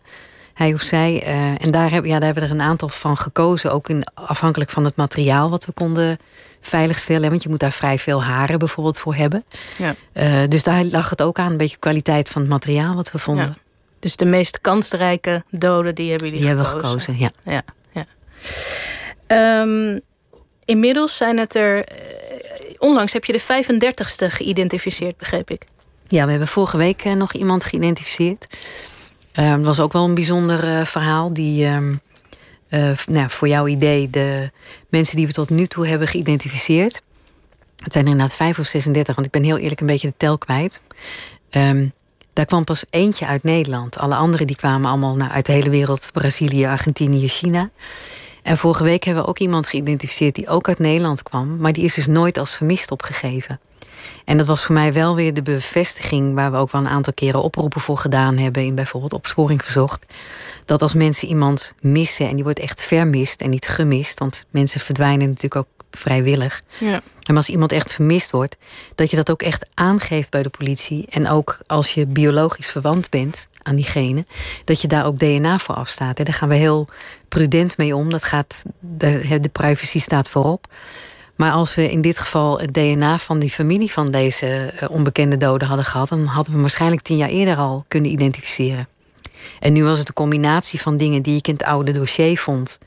[0.60, 1.24] hij of zij.
[1.26, 3.72] Uh, en daar, heb, ja, daar hebben we er een aantal van gekozen.
[3.72, 6.18] Ook in, afhankelijk van het materiaal wat we konden
[6.60, 7.30] veiligstellen.
[7.30, 9.44] Want je moet daar vrij veel haren bijvoorbeeld voor hebben.
[9.78, 9.96] Ja.
[10.14, 13.12] Uh, dus daar lag het ook aan, een beetje de kwaliteit van het materiaal wat
[13.12, 13.46] we vonden.
[13.46, 13.56] Ja.
[14.00, 16.72] Dus de meest kansrijke doden, die hebben jullie die gekozen?
[16.72, 17.62] hebben we gekozen, ja.
[17.94, 18.06] ja,
[19.28, 19.62] ja.
[19.62, 20.00] Um,
[20.66, 21.78] inmiddels zijn het er...
[21.78, 21.86] Uh,
[22.78, 25.62] onlangs heb je de 35ste geïdentificeerd, begreep ik.
[26.08, 28.48] Ja, we hebben vorige week nog iemand geïdentificeerd.
[29.34, 31.34] Uh, het was ook wel een bijzonder uh, verhaal.
[31.34, 31.66] Die,
[32.70, 34.52] uh, nou, voor jouw idee, de
[34.90, 37.02] mensen die we tot nu toe hebben geïdentificeerd.
[37.84, 40.14] Het zijn er inderdaad vijf of 36, want ik ben heel eerlijk een beetje de
[40.18, 40.82] tel kwijt.
[41.52, 41.94] Um,
[42.34, 43.98] daar kwam pas eentje uit Nederland.
[43.98, 47.70] Alle anderen die kwamen allemaal nou, uit de hele wereld: Brazilië, Argentinië, China.
[48.44, 51.84] En vorige week hebben we ook iemand geïdentificeerd die ook uit Nederland kwam, maar die
[51.84, 53.60] is dus nooit als vermist opgegeven.
[54.26, 57.14] En dat was voor mij wel weer de bevestiging waar we ook wel een aantal
[57.14, 60.06] keren oproepen voor gedaan hebben in bijvoorbeeld opsporing verzocht.
[60.66, 64.80] Dat als mensen iemand missen en die wordt echt vermist en niet gemist, want mensen
[64.80, 66.62] verdwijnen natuurlijk ook vrijwillig.
[66.80, 67.02] Ja.
[67.24, 68.58] En als iemand echt vermist wordt,
[68.96, 71.06] dat je dat ook echt aangeeft bij de politie.
[71.10, 74.26] En ook als je biologisch verwant bent aan diegene,
[74.64, 76.18] dat je daar ook DNA voor afstaat.
[76.18, 76.88] Daar gaan we heel
[77.28, 78.10] prudent mee om.
[78.10, 80.68] Dat gaat, de privacy staat voorop.
[81.36, 85.68] Maar als we in dit geval het DNA van die familie van deze onbekende doden
[85.68, 88.88] hadden gehad, dan hadden we hem waarschijnlijk tien jaar eerder al kunnen identificeren.
[89.60, 92.80] En nu was het een combinatie van dingen die ik in het oude dossier vond.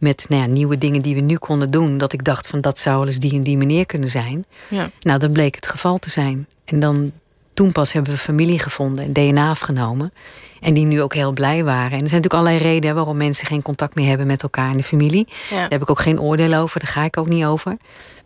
[0.00, 1.98] Met nou ja, nieuwe dingen die we nu konden doen.
[1.98, 4.44] Dat ik dacht van dat zou wel eens die en die meneer kunnen zijn.
[4.68, 4.90] Ja.
[5.00, 6.46] Nou, dan bleek het geval te zijn.
[6.64, 7.12] En dan
[7.54, 10.12] toen pas hebben we familie gevonden en DNA afgenomen.
[10.60, 11.98] En die nu ook heel blij waren.
[11.98, 14.76] En er zijn natuurlijk allerlei redenen waarom mensen geen contact meer hebben met elkaar in
[14.76, 15.28] de familie.
[15.50, 15.56] Ja.
[15.56, 17.76] Daar heb ik ook geen oordeel over, daar ga ik ook niet over.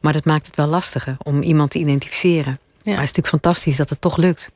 [0.00, 2.58] Maar dat maakt het wel lastiger om iemand te identificeren.
[2.84, 2.90] Ja.
[2.90, 4.50] Maar het is natuurlijk fantastisch dat het toch lukt.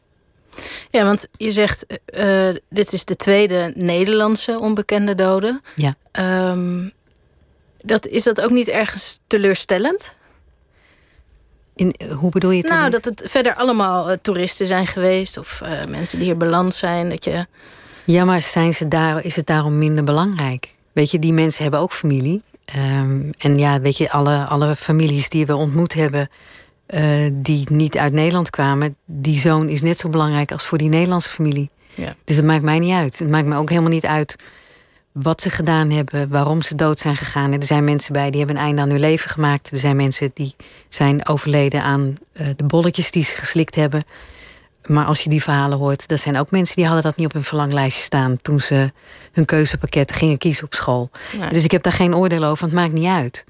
[0.91, 5.61] Ja, want je zegt, uh, dit is de tweede Nederlandse onbekende dode.
[5.75, 5.95] Ja.
[6.51, 6.93] Um,
[7.83, 10.15] dat, is dat ook niet ergens teleurstellend?
[11.75, 12.71] In, hoe bedoel je het?
[12.71, 16.75] Nou, dat het verder allemaal uh, toeristen zijn geweest of uh, mensen die hier beland
[16.75, 17.09] zijn.
[17.09, 17.47] Dat je...
[18.05, 20.75] Ja, maar zijn ze daar, is het daarom minder belangrijk?
[20.93, 22.43] Weet je, die mensen hebben ook familie.
[22.77, 26.31] Um, en ja, weet je, alle, alle families die we ontmoet hebben,
[26.87, 30.89] uh, die niet uit Nederland kwamen, die zoon is net zo belangrijk als voor die
[30.89, 31.71] Nederlandse familie.
[31.95, 32.15] Ja.
[32.25, 33.19] Dus dat maakt mij niet uit.
[33.19, 34.37] Het maakt me ook helemaal niet uit
[35.23, 37.53] wat ze gedaan hebben, waarom ze dood zijn gegaan.
[37.53, 39.71] Er zijn mensen bij die hebben een einde aan hun leven gemaakt.
[39.71, 40.55] Er zijn mensen die
[40.89, 44.03] zijn overleden aan uh, de bolletjes die ze geslikt hebben.
[44.87, 47.33] maar als je die verhalen hoort, dat zijn ook mensen die hadden dat niet op
[47.33, 48.93] hun verlanglijstje staan toen ze
[49.33, 51.11] hun keuzepakket gingen kiezen op school.
[51.51, 53.45] Dus ik heb daar geen oordeel over, want het maakt niet uit.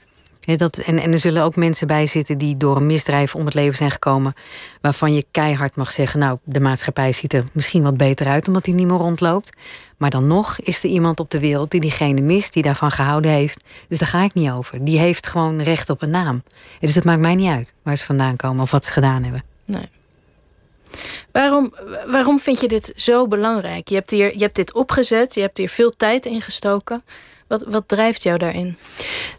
[0.57, 3.55] Dat, en, en er zullen ook mensen bij zitten die door een misdrijf om het
[3.55, 4.35] leven zijn gekomen.
[4.81, 8.67] Waarvan je keihard mag zeggen: Nou, de maatschappij ziet er misschien wat beter uit omdat
[8.67, 9.57] hij niet meer rondloopt.
[9.97, 13.31] Maar dan nog is er iemand op de wereld die diegene mist, die daarvan gehouden
[13.31, 13.65] heeft.
[13.89, 14.85] Dus daar ga ik niet over.
[14.85, 16.43] Die heeft gewoon recht op een naam.
[16.81, 19.45] Dus het maakt mij niet uit waar ze vandaan komen of wat ze gedaan hebben.
[19.65, 19.89] Nee.
[21.33, 21.75] Waarom,
[22.07, 23.89] waarom vind je dit zo belangrijk?
[23.89, 27.03] Je hebt, hier, je hebt dit opgezet, je hebt hier veel tijd in gestoken.
[27.49, 28.79] Wat, wat drijft jou daarin?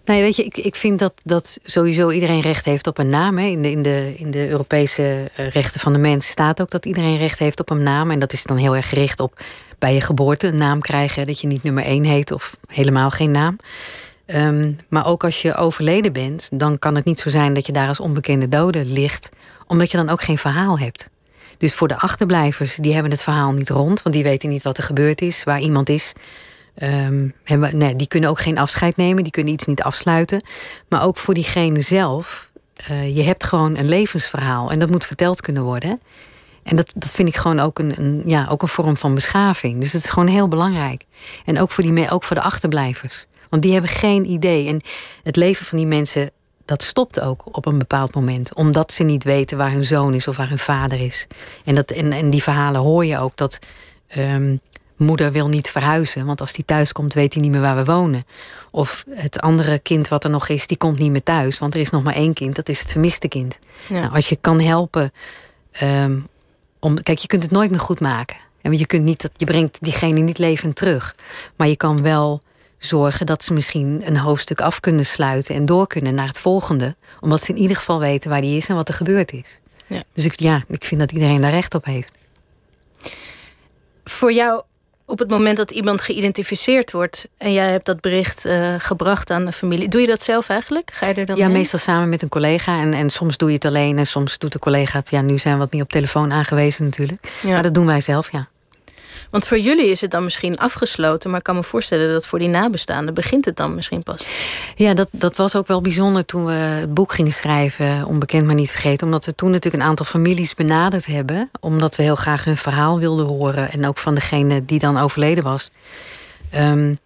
[0.05, 3.37] Nou, weet je, ik, ik vind dat, dat sowieso iedereen recht heeft op een naam.
[3.37, 3.45] Hè.
[3.45, 6.85] In, de, in, de, in de Europese eh, rechten van de mens staat ook dat
[6.85, 8.11] iedereen recht heeft op een naam.
[8.11, 9.41] En dat is dan heel erg gericht op
[9.79, 11.27] bij je geboorte een naam krijgen.
[11.27, 13.57] Dat je niet nummer één heet of helemaal geen naam.
[14.25, 17.71] Ehm, maar ook als je overleden bent, dan kan het niet zo zijn dat je
[17.71, 19.29] daar als onbekende dode ligt,
[19.67, 21.09] omdat je dan ook geen verhaal hebt.
[21.57, 24.77] Dus voor de achterblijvers, die hebben het verhaal niet rond, want die weten niet wat
[24.77, 26.13] er gebeurd is, waar iemand is.
[26.83, 27.33] Um,
[27.71, 30.43] nee, die kunnen ook geen afscheid nemen, die kunnen iets niet afsluiten.
[30.89, 32.51] Maar ook voor diegene zelf,
[32.91, 36.01] uh, je hebt gewoon een levensverhaal en dat moet verteld kunnen worden.
[36.63, 39.79] En dat, dat vind ik gewoon ook een, een, ja, ook een vorm van beschaving.
[39.79, 41.03] Dus het is gewoon heel belangrijk.
[41.45, 43.25] En ook voor, die, ook voor de achterblijvers.
[43.49, 44.67] Want die hebben geen idee.
[44.67, 44.81] En
[45.23, 46.31] het leven van die mensen
[46.65, 48.53] dat stopt ook op een bepaald moment.
[48.53, 51.27] Omdat ze niet weten waar hun zoon is of waar hun vader is.
[51.65, 53.59] En, dat, en, en die verhalen hoor je ook dat
[54.17, 54.59] um,
[54.99, 56.25] moeder wil niet verhuizen.
[56.25, 58.25] Want als die thuis komt, weet hij niet meer waar we wonen.
[58.71, 61.59] Of het andere kind wat er nog is, die komt niet meer thuis.
[61.59, 63.59] Want er is nog maar één kind, dat is het vermiste kind.
[63.89, 65.11] Nou, als je kan helpen.
[65.83, 66.27] Um,
[66.79, 68.37] om, kijk, je kunt het nooit meer goed maken.
[68.61, 71.15] En je, kunt niet, dat, je brengt diegene niet levend terug.
[71.55, 72.41] Maar je kan wel
[72.77, 76.95] zorgen dat ze misschien een hoofdstuk af kunnen sluiten en door kunnen naar het volgende.
[77.19, 79.59] Omdat ze in ieder geval weten waar die is en wat er gebeurd is.
[79.87, 80.03] Ja.
[80.13, 82.11] Dus ik, ja, ik vind dat iedereen daar recht op heeft.
[84.03, 84.63] Voor jou,
[85.09, 89.45] op het moment dat iemand geïdentificeerd wordt en jij hebt dat bericht uh, gebracht aan
[89.45, 90.91] de familie, doe je dat zelf eigenlijk?
[90.93, 92.81] Ga je er dan Ja, meestal samen met een collega.
[92.81, 95.09] En, en soms doe je het alleen en soms doet de collega het.
[95.09, 97.33] Ja, nu zijn we wat meer op telefoon aangewezen natuurlijk.
[97.41, 97.49] Ja.
[97.49, 98.47] Maar dat doen wij zelf, ja.
[99.29, 102.39] Want voor jullie is het dan misschien afgesloten, maar ik kan me voorstellen dat voor
[102.39, 104.25] die nabestaanden begint het dan misschien pas.
[104.75, 108.55] Ja, dat, dat was ook wel bijzonder toen we het boek gingen schrijven, onbekend maar
[108.55, 109.05] niet vergeten.
[109.05, 112.99] Omdat we toen natuurlijk een aantal families benaderd hebben, omdat we heel graag hun verhaal
[112.99, 115.69] wilden horen en ook van degene die dan overleden was.
[116.55, 116.97] Um,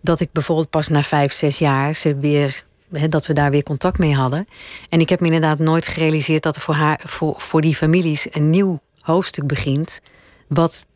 [0.00, 2.64] dat ik bijvoorbeeld pas na vijf, zes jaar ze weer
[3.08, 4.48] dat we daar weer contact mee hadden.
[4.88, 8.26] En ik heb me inderdaad nooit gerealiseerd dat er voor, haar, voor, voor die families
[8.30, 10.00] een nieuw hoofdstuk begint.
[10.48, 10.86] Wat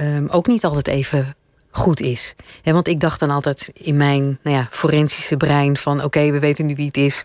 [0.00, 1.34] um, ook niet altijd even
[1.70, 2.34] goed is.
[2.64, 6.04] want ik dacht dan altijd in mijn nou ja, forensische brein van...
[6.04, 7.24] oké, we weten nu wie het is,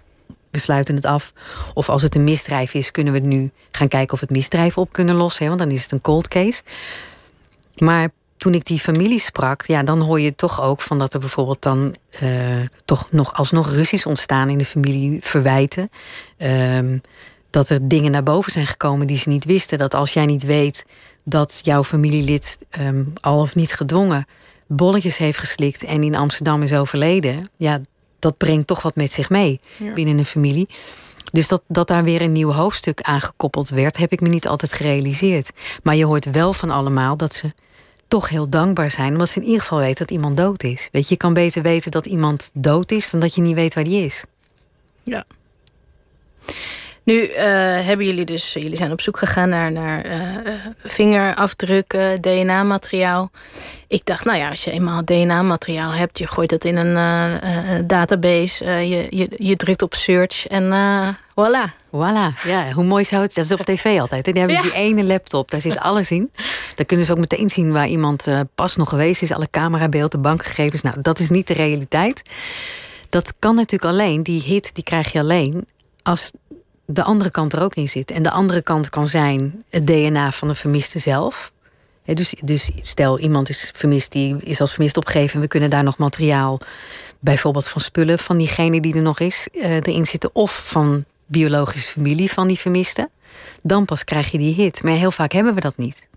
[0.50, 1.34] we sluiten het af.
[1.74, 4.78] Of als het een misdrijf is, kunnen we nu gaan kijken of we het misdrijf
[4.78, 5.48] op kunnen lossen.
[5.48, 6.62] want dan is het een cold case.
[7.78, 11.20] Maar toen ik die familie sprak, ja, dan hoor je toch ook van dat er
[11.20, 12.30] bijvoorbeeld dan uh,
[12.86, 15.90] toch nog alsnog ruzies ontstaan in de familie, verwijten.
[16.38, 17.02] Um,
[17.50, 19.78] dat er dingen naar boven zijn gekomen die ze niet wisten.
[19.78, 20.86] Dat als jij niet weet
[21.30, 24.28] dat jouw familielid um, al of niet gedwongen
[24.68, 27.82] bolletjes heeft geslikt en in Amsterdam is overleden, ja,
[28.20, 29.60] dat brengt toch wat met zich mee
[29.94, 30.68] binnen een familie.
[31.32, 34.74] Dus dat, dat daar weer een nieuw hoofdstuk aangekoppeld werd, heb ik me niet altijd
[34.74, 35.52] gerealiseerd.
[35.84, 37.54] Maar je hoort wel van allemaal dat ze
[38.08, 40.90] toch heel dankbaar zijn, omdat ze in ieder geval weten dat iemand dood is.
[40.92, 43.74] Weet je, je kan beter weten dat iemand dood is dan dat je niet weet
[43.74, 44.24] waar die is.
[45.04, 45.26] Ja.
[47.08, 47.36] Nu uh,
[47.86, 53.32] hebben jullie dus, jullie zijn op zoek gegaan naar, naar uh, vingerafdrukken, DNA-materiaal.
[53.88, 58.66] Ik dacht, nou ja, als je eenmaal DNA-materiaal hebt, je gooit dat in een database,
[58.66, 60.64] je, je, je drukt op search en
[61.16, 61.86] voilà.
[61.92, 64.26] Voilà, ja, hoe mooi zou het Dat is op tv altijd.
[64.26, 64.62] Die hebben ja.
[64.62, 66.32] die ene laptop, daar zit alles in.
[66.76, 69.32] Daar kunnen ze ook meteen zien waar iemand pas nog geweest is.
[69.32, 70.82] Alle camerabeelden, bankgegevens.
[70.82, 72.22] Nou, dat is niet de realiteit.
[73.10, 75.68] Dat kan natuurlijk alleen, die hit die krijg je alleen
[76.08, 76.32] als
[76.90, 78.12] de andere kant er ook in zit.
[78.12, 81.52] En de andere kant kan zijn het DNA van de vermiste zelf.
[82.04, 85.36] dus, dus stel iemand is vermist, die is als vermist opgegeven...
[85.36, 86.60] en we kunnen daar nog materiaal,
[87.20, 88.20] bijvoorbeeld van spullen...
[88.20, 90.30] van diegene die er nog is, uh, erin zitten...
[90.34, 93.10] of van biologische familie van die vermiste.
[93.62, 94.84] Dan pas krijg je die hit.
[94.84, 96.08] Maar heel vaak hebben we dat niet.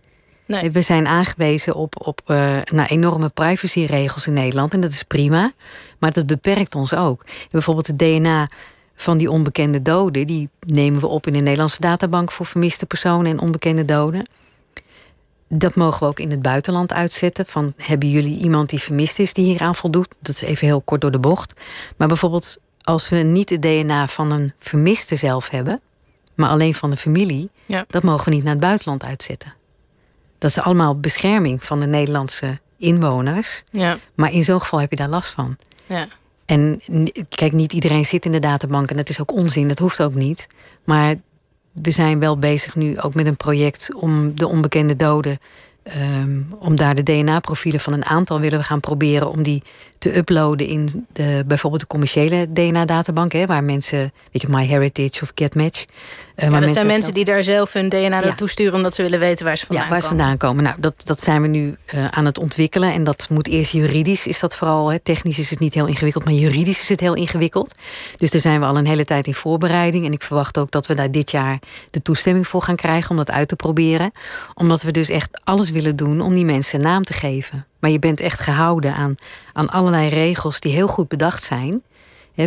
[0.47, 0.71] Nee.
[0.71, 4.73] We zijn aangewezen op, op uh, nou, enorme privacyregels in Nederland.
[4.73, 5.53] En dat is prima.
[5.99, 7.25] Maar dat beperkt ons ook.
[7.51, 8.47] Bijvoorbeeld het DNA
[9.01, 10.27] van die onbekende doden.
[10.27, 14.27] Die nemen we op in de Nederlandse databank voor vermiste personen en onbekende doden.
[15.49, 17.47] Dat mogen we ook in het buitenland uitzetten.
[17.47, 20.09] Van hebben jullie iemand die vermist is die hieraan voldoet?
[20.19, 21.61] Dat is even heel kort door de bocht.
[21.97, 25.81] Maar bijvoorbeeld als we niet het DNA van een vermiste zelf hebben,
[26.35, 27.85] Maar alleen van de familie, Ja.
[27.89, 29.55] dat mogen we niet naar het buitenland uitzetten.
[30.39, 33.63] Dat is allemaal bescherming van de Nederlandse inwoners.
[33.71, 35.57] Ja, Maar in zo'n geval heb je daar last van.
[35.87, 36.09] ja.
[36.51, 36.81] En
[37.29, 40.15] kijk, niet iedereen zit in de databank en dat is ook onzin, dat hoeft ook
[40.15, 40.47] niet.
[40.85, 41.15] Maar
[41.73, 45.39] we zijn wel bezig nu ook met een project om de onbekende doden.
[45.95, 49.63] Ehm, om daar de DNA-profielen van een aantal willen we gaan proberen om die
[49.99, 55.85] te uploaden in de, bijvoorbeeld de commerciële DNA-databank, waar mensen, weet je, MyHeritage of GetMatch.
[56.35, 58.09] eh, Ja, dat zijn mensen die daar zelf hun DNA Ja.
[58.21, 60.23] naartoe sturen omdat ze willen weten waar ze vandaan ja, waar ze komen.
[60.25, 60.65] vandaan komen.
[60.65, 62.93] Nou, dat, dat zijn we nu eh, aan het ontwikkelen.
[62.93, 64.89] En dat moet eerst juridisch, is dat vooral.
[64.93, 64.99] Hè.
[64.99, 67.75] Technisch is het niet heel ingewikkeld, maar juridisch is het heel ingewikkeld.
[68.17, 70.07] Dus daar zijn we al een hele tijd in voorbereiding.
[70.07, 71.59] En ik verwacht ook dat we daar dit jaar
[71.91, 74.11] de toestemming voor gaan krijgen om dat uit te proberen.
[74.55, 77.67] Omdat we dus echt alles willen doen om die mensen naam te geven.
[77.79, 79.15] Maar je bent echt gehouden aan,
[79.53, 81.83] aan allerlei regels die heel goed bedacht zijn.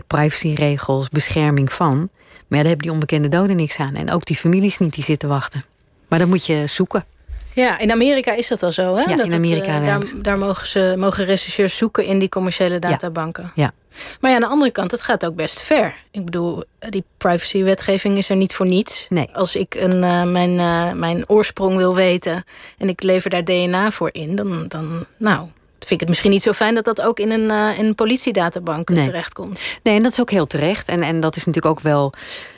[0.07, 1.97] Privacyregels, bescherming van.
[2.47, 3.95] Maar daar hebben die onbekende doden niks aan.
[3.95, 5.65] En ook die families niet die zitten wachten.
[6.07, 7.05] Maar dan moet je zoeken.
[7.53, 9.01] Ja, in Amerika is dat al zo, hè?
[9.01, 12.19] Ja, dat in het, Amerika eh, hebben daar, daar mogen, ze, mogen rechercheurs zoeken in
[12.19, 13.51] die commerciële databanken.
[13.55, 13.71] Ja.
[14.19, 15.95] Maar ja, aan de andere kant, het gaat ook best ver.
[16.11, 19.05] Ik bedoel, die privacywetgeving is er niet voor niets.
[19.09, 19.29] Nee.
[19.33, 22.43] Als ik een, eh, mijn, eh, mijn oorsprong wil weten
[22.77, 25.47] en ik lever daar DNA voor in, dan, dan nou,
[25.87, 27.95] vind ik het misschien niet zo fijn dat dat ook in een, eh, in een
[27.95, 29.05] politiedatabank Nee.
[29.05, 29.59] terechtkomt.
[29.83, 30.87] Nee, en dat is ook heel terecht.
[30.87, 32.13] En, en dat is natuurlijk ook wel.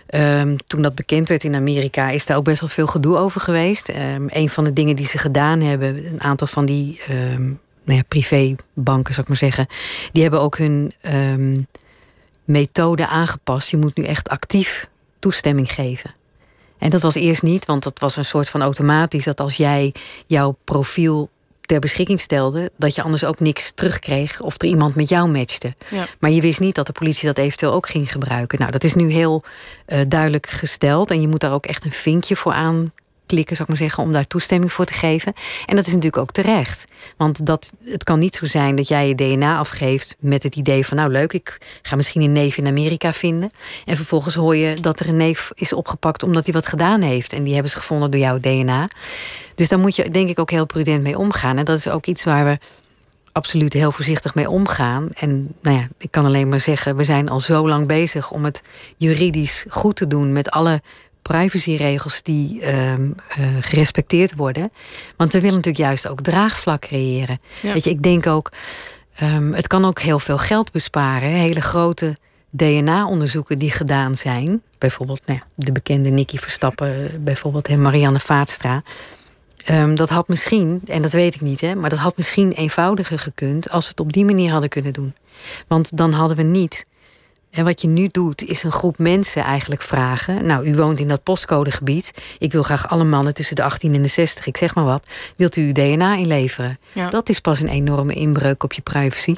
[0.05, 3.41] ehm, toen dat bekend werd in Amerika, is daar ook best wel veel gedoe over
[3.41, 3.89] geweest.
[3.89, 7.43] Ehm, een van de dingen die ze gedaan hebben, een aantal van die ehm,
[7.83, 9.67] nou ja, privébanken, zou ik maar zeggen,
[10.11, 10.93] die hebben ook hun
[12.43, 13.69] methode aangepast.
[13.69, 16.13] Je moet nu echt actief toestemming geven.
[16.77, 19.93] En dat was eerst niet, want dat was een soort van automatisch dat als jij
[20.27, 21.29] jouw profiel
[21.65, 25.73] ter beschikking stelde, dat je anders ook niks terugkreeg of er iemand met jou matchte.
[25.89, 26.07] Ja.
[26.19, 28.59] Maar je wist niet dat de politie dat eventueel ook ging gebruiken.
[28.59, 29.43] Nou, dat is nu heel
[29.85, 31.11] eh, duidelijk gesteld.
[31.11, 32.53] En je moet daar ook echt een vinkje voor
[33.25, 35.33] aanklikken, zou ik maar zeggen, om daar toestemming voor te geven.
[35.65, 36.85] En dat is natuurlijk ook terecht.
[37.17, 40.85] Want dat, het kan niet zo zijn dat jij je DNA afgeeft met het idee
[40.85, 43.51] van, nou leuk, ik ga misschien een neef in Amerika vinden.
[43.85, 47.33] En vervolgens hoor je dat er een neef is opgepakt omdat hij wat gedaan heeft.
[47.33, 48.89] En die hebben ze gevonden door jouw DNA.
[49.55, 51.57] Dus daar moet je denk ik ook heel prudent mee omgaan.
[51.57, 52.57] En dat is ook iets waar we
[53.31, 55.09] absoluut heel voorzichtig mee omgaan.
[55.13, 58.43] En nou ja, ik kan alleen maar zeggen, we zijn al zo lang bezig om
[58.43, 58.61] het
[58.97, 60.81] juridisch goed te doen met alle
[61.29, 64.71] privacyregels die ehm, eh, gerespecteerd worden.
[65.17, 67.39] Want we willen natuurlijk juist ook draagvlak creëren.
[67.61, 67.73] Ja.
[67.73, 68.51] Weet je, ik denk ook,
[69.15, 71.29] ehm, het kan ook heel veel geld besparen.
[71.29, 72.15] Hele grote
[72.49, 74.61] DNA-onderzoeken die gedaan zijn.
[74.77, 78.83] Bijvoorbeeld nou ja, de bekende Nicky Verstappen, bijvoorbeeld en Marianne Vaatstra.
[79.65, 83.19] Ehm, dat had misschien, en dat weet ik niet, hè, maar dat had misschien eenvoudiger
[83.19, 85.15] gekund als we het op die manier hadden kunnen doen.
[85.67, 86.85] Want dan hadden we niet.
[87.55, 90.45] En wat je nu doet, is een groep mensen eigenlijk vragen.
[90.45, 92.11] Nou, u woont in dat postcodegebied.
[92.39, 95.07] Ik wil graag alle mannen tussen de 18 en de 60, ik zeg maar wat.
[95.35, 96.79] Wilt u uw DNA inleveren?
[96.93, 97.09] Ja.
[97.09, 99.35] Dat is pas een enorme inbreuk op je privacy.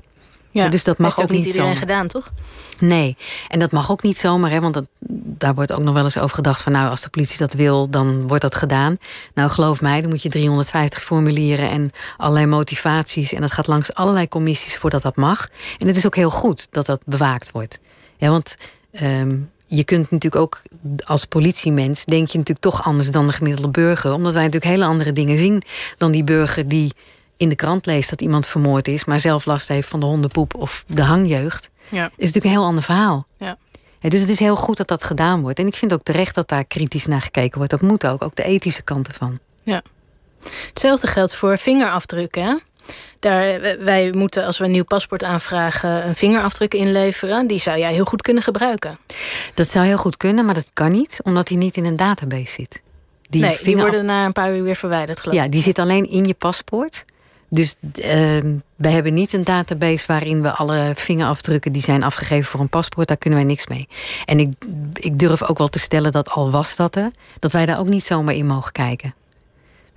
[0.51, 1.87] Ja, dus dat mag heeft ook niet niet iedereen zomaar.
[1.87, 2.31] gedaan, toch?
[2.79, 6.03] Nee, en dat mag ook niet zomaar, hè, want dat, daar wordt ook nog wel
[6.03, 8.97] eens over gedacht van, nou, als de politie dat wil, dan wordt dat gedaan.
[9.33, 13.93] Nou, geloof mij, dan moet je 350 formulieren en allerlei motivaties, en dat gaat langs
[13.93, 15.47] allerlei commissies voordat dat mag.
[15.77, 17.79] En het is ook heel goed dat dat bewaakt wordt.
[18.17, 18.55] Ja, want
[18.91, 20.61] ehm, je kunt natuurlijk ook
[21.05, 24.85] als politiemens, denk je natuurlijk toch anders dan de gemiddelde burger, omdat wij natuurlijk hele
[24.85, 25.61] andere dingen zien
[25.97, 26.93] dan die burger die
[27.37, 30.55] in de krant leest dat iemand vermoord is, maar zelf last heeft van de hondenpoep
[30.55, 32.05] of de hangjeugd Ja.
[32.05, 33.25] is natuurlijk een heel ander verhaal.
[33.37, 33.57] Ja.
[33.99, 35.59] Ja, dus het is heel goed dat dat gedaan wordt.
[35.59, 37.71] En ik vind ook terecht dat daar kritisch naar gekeken wordt.
[37.71, 39.39] Dat moet ook, ook de ethische kant ervan.
[40.67, 42.61] Hetzelfde geldt voor vingerafdrukken.
[43.19, 47.47] Daar, wij moeten, als we een nieuw paspoort aanvragen, een vingerafdruk inleveren.
[47.47, 48.97] Die zou jij heel goed kunnen gebruiken.
[49.53, 52.51] Dat zou heel goed kunnen, maar dat kan niet, omdat hij niet in een database
[52.51, 52.81] zit.
[53.29, 55.43] Die nee, die worden na een paar uur weer verwijderd, geloof ik.
[55.43, 57.05] Ja, die zit alleen in je paspoort.
[57.49, 62.59] Dus ehm wij hebben niet een database waarin we alle vingerafdrukken die zijn afgegeven voor
[62.59, 63.87] een paspoort, daar kunnen wij niks mee.
[64.25, 64.53] En ik,
[64.93, 67.87] ik durf ook wel te stellen dat al was dat er, dat wij daar ook
[67.87, 69.13] niet zomaar in mogen kijken.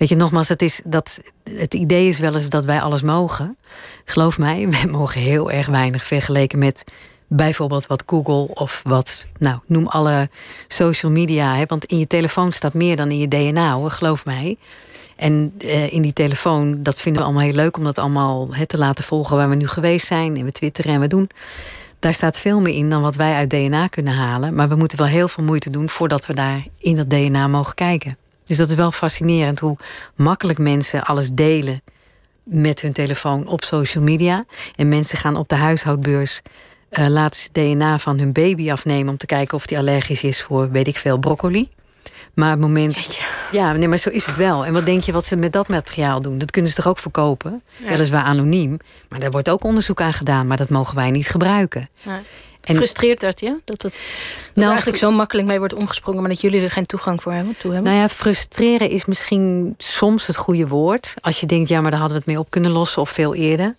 [0.01, 1.21] Weet je, nogmaals, het, is dat,
[1.55, 3.57] het idee is wel eens dat wij alles mogen.
[4.05, 6.85] Geloof mij, wij mogen heel erg weinig vergeleken met
[7.27, 10.29] bijvoorbeeld wat Google of wat, nou, noem alle
[10.68, 11.57] social media.
[11.57, 14.57] Hè, want in je telefoon staat meer dan in je DNA, hoor, geloof mij.
[15.16, 18.79] En eh, in die telefoon, dat vinden we allemaal heel leuk om dat allemaal te
[18.79, 20.37] laten volgen waar we nu geweest zijn.
[20.37, 21.31] En we twitteren en we doen.
[21.99, 24.55] Daar staat veel meer in dan wat wij uit DNA kunnen halen.
[24.55, 27.74] Maar we moeten wel heel veel moeite doen voordat we daar in dat DNA mogen
[27.74, 28.29] kijken.
[28.51, 29.76] Dus dat is wel fascinerend hoe
[30.16, 31.82] makkelijk mensen alles delen
[32.42, 34.44] met hun telefoon op social media.
[34.76, 36.40] En mensen gaan op de huishoudbeurs
[36.88, 40.42] eh laten ze DNA van hun baby afnemen om te kijken of die allergisch is
[40.42, 41.68] voor, weet ik veel, broccoli.
[42.34, 43.18] Maar het moment.
[43.53, 44.66] Ja, nee, maar zo is het wel.
[44.66, 46.38] En wat denk je wat ze met dat materiaal doen?
[46.38, 47.62] Dat kunnen ze toch ook verkopen?
[47.76, 47.88] Ja.
[47.88, 48.76] Weliswaar anoniem.
[49.09, 50.46] Maar daar wordt ook onderzoek aan gedaan.
[50.46, 51.88] Maar dat mogen wij niet gebruiken.
[52.61, 53.57] En- Frustreert dat je?
[53.65, 54.03] Dat het dat
[54.55, 57.57] Nou, eigenlijk zo makkelijk mee wordt omgesprongen, maar dat jullie er geen toegang voor hebben,
[57.59, 57.93] toe hebben?
[57.93, 61.15] Nou ja, frustreren is misschien soms het goede woord.
[61.21, 63.35] Als je denkt, ja, maar daar hadden we het mee op kunnen lossen of veel
[63.35, 63.77] eerder.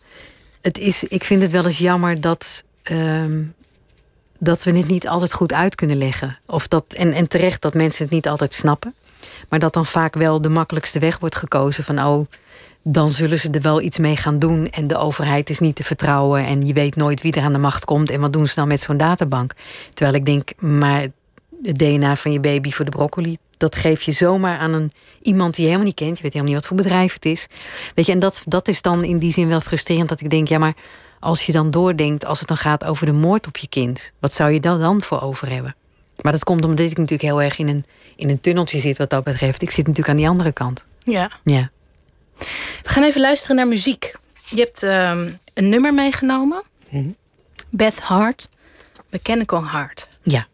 [0.62, 3.42] Het is, ik vind het wel eens jammer dat, ehm,
[4.38, 6.38] dat we het niet altijd goed uit kunnen leggen.
[6.46, 8.94] Of dat, en, en terecht dat mensen het niet altijd snappen.
[9.50, 12.28] Maar dat dan vaak wel de makkelijkste weg wordt gekozen van oh,
[12.84, 14.70] dan zullen ze er wel iets mee gaan doen.
[14.70, 16.46] En de overheid is niet te vertrouwen.
[16.46, 18.10] En je weet nooit wie er aan de macht komt.
[18.10, 19.54] En wat doen ze dan met zo'n databank?
[19.94, 21.08] Terwijl ik denk, maar
[21.64, 23.38] het DNA van je baby voor de broccoli.
[23.58, 26.18] Dat geef je zomaar aan een, iemand die je helemaal niet kent.
[26.18, 27.48] Je weet helemaal niet wat voor bedrijf het is.
[27.96, 30.10] Weet je, en dat, dat is dan in die zin wel frustrerend.
[30.10, 30.76] Dat ik denk, ja, maar
[31.20, 34.34] als je dan doordenkt, als het dan gaat over de moord op je kind, wat
[34.34, 35.76] zou je daar dan voor over hebben?
[36.22, 39.10] Maar dat komt omdat ik natuurlijk heel erg in een, in een tunneltje zit wat
[39.10, 39.62] dat betreft.
[39.62, 40.86] Ik zit natuurlijk aan die andere kant.
[41.00, 41.32] Ja.
[41.44, 41.70] Ja.
[42.84, 44.16] We gaan even luisteren naar muziek.
[44.46, 46.64] Je hebt ehm, een nummer meegenomen.
[46.90, 47.10] Mhm.
[47.70, 48.48] Beth Hart,
[49.10, 50.08] Mechanical Heart.
[50.24, 50.48] Ja.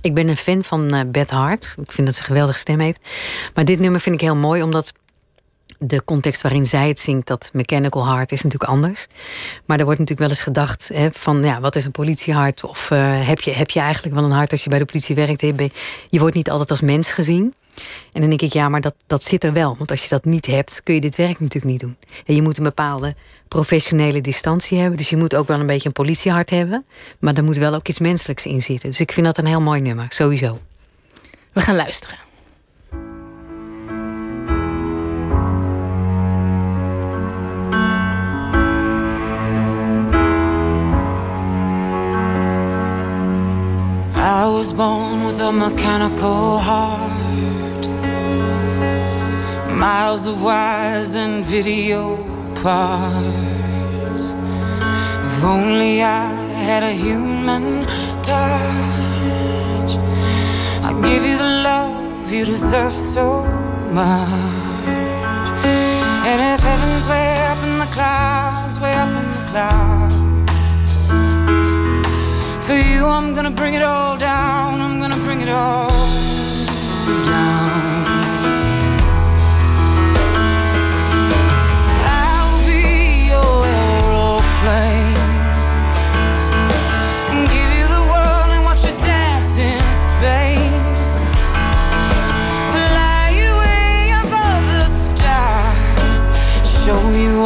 [0.00, 1.74] Ik ben een fan van eh, Beth Hart.
[1.82, 3.10] Ik vind dat ze een geweldige stem heeft.
[3.54, 4.92] Maar dit nummer vind ik heel mooi, omdat
[5.78, 9.06] de context waarin zij het zingt, dat mechanical heart, is natuurlijk anders.
[9.64, 12.64] Maar er wordt natuurlijk wel eens gedacht hè, van, ja, wat is een politiehart?
[12.64, 15.14] Of eh, heb, je, heb je eigenlijk wel een hart als je bij de politie
[15.14, 15.40] werkt?
[16.10, 17.54] Je wordt niet altijd als mens gezien.
[18.12, 19.76] En dan denk ik, ja, maar dat, dat zit er wel.
[19.76, 21.96] Want als je dat niet hebt, kun je dit werk natuurlijk niet doen.
[22.26, 23.14] En je moet een bepaalde
[23.48, 24.98] professionele distantie hebben.
[24.98, 26.84] Dus je moet ook wel een beetje een politiehart hebben.
[27.18, 28.88] Maar er moet wel ook iets menselijks in zitten.
[28.90, 30.58] Dus ik vind dat een heel mooi nummer, sowieso.
[31.52, 32.24] We gaan luisteren.
[44.14, 47.55] I was born with a mechanical heart.
[49.76, 52.16] Miles of wires and video
[52.62, 54.34] parts.
[55.28, 56.32] If only I
[56.68, 57.84] had a human
[58.22, 59.92] touch.
[60.82, 63.42] I'd give you the love you deserve so
[63.92, 65.48] much.
[66.24, 70.98] And if heaven's way up in the clouds, way up in the clouds.
[72.66, 74.80] For you, I'm gonna bring it all down.
[74.80, 75.90] I'm gonna bring it all
[77.26, 77.95] down.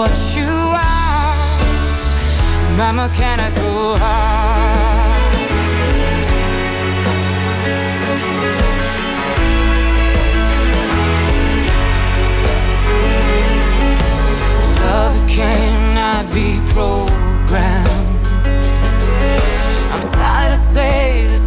[0.01, 1.37] What you are.
[2.81, 5.21] My mechanical heart.
[14.81, 17.91] Love cannot be programmed.
[19.93, 21.40] I'm sorry to say this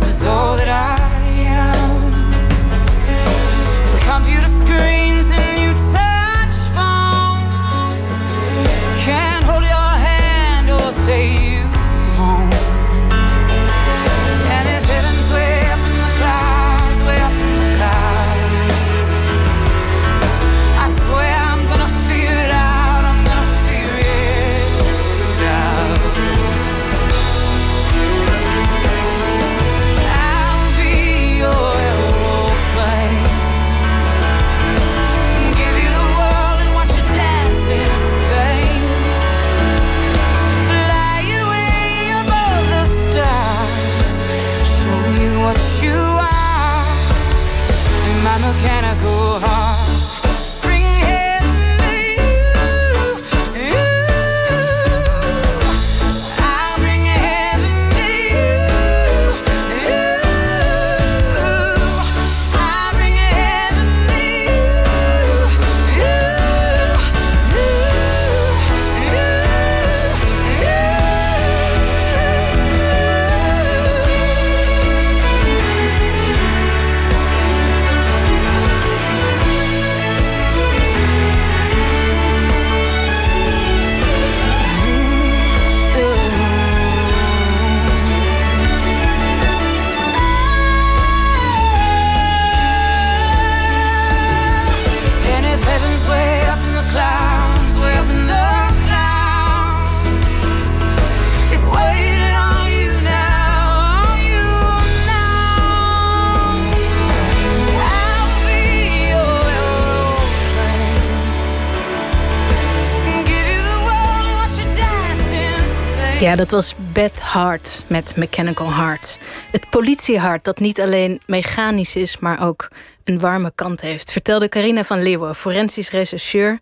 [116.34, 119.20] Ja, dat was Beth Hart met Mechanical Heart.
[119.52, 122.68] Het politiehart dat niet alleen mechanisch is, maar ook
[123.04, 124.12] een warme kant heeft.
[124.12, 126.60] Vertelde Carina van Leeuwen, forensisch rechercheur.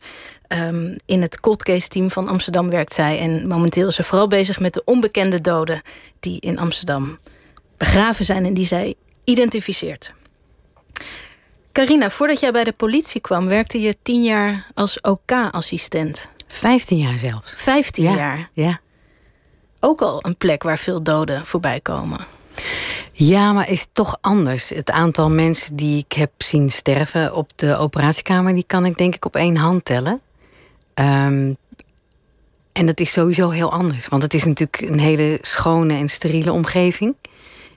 [0.48, 3.20] Um, in het cold case team van Amsterdam werkt zij.
[3.20, 5.82] En momenteel is ze vooral bezig met de onbekende doden
[6.20, 7.20] die in Amsterdam
[7.78, 10.14] begraven zijn en die zij identificeert.
[11.72, 16.30] Carina, voordat jij bij de politie kwam, werkte je tien jaar als OK-assistent.
[16.48, 17.54] Vijftien jaar zelfs.
[17.56, 18.50] Vijftien Ja, jaar.
[18.54, 18.80] Ja.
[19.84, 22.26] Ook al een plek waar veel doden voorbij komen.
[23.12, 24.70] Ja, maar is toch anders.
[24.70, 29.16] Het aantal mensen die ik heb zien sterven op de operatiekamer, die kan ik denk
[29.16, 30.22] ik op één hand tellen.
[30.94, 31.54] Ehm,
[32.72, 34.08] en dat is sowieso heel anders.
[34.08, 37.16] Want het is natuurlijk een hele schone en steriele omgeving.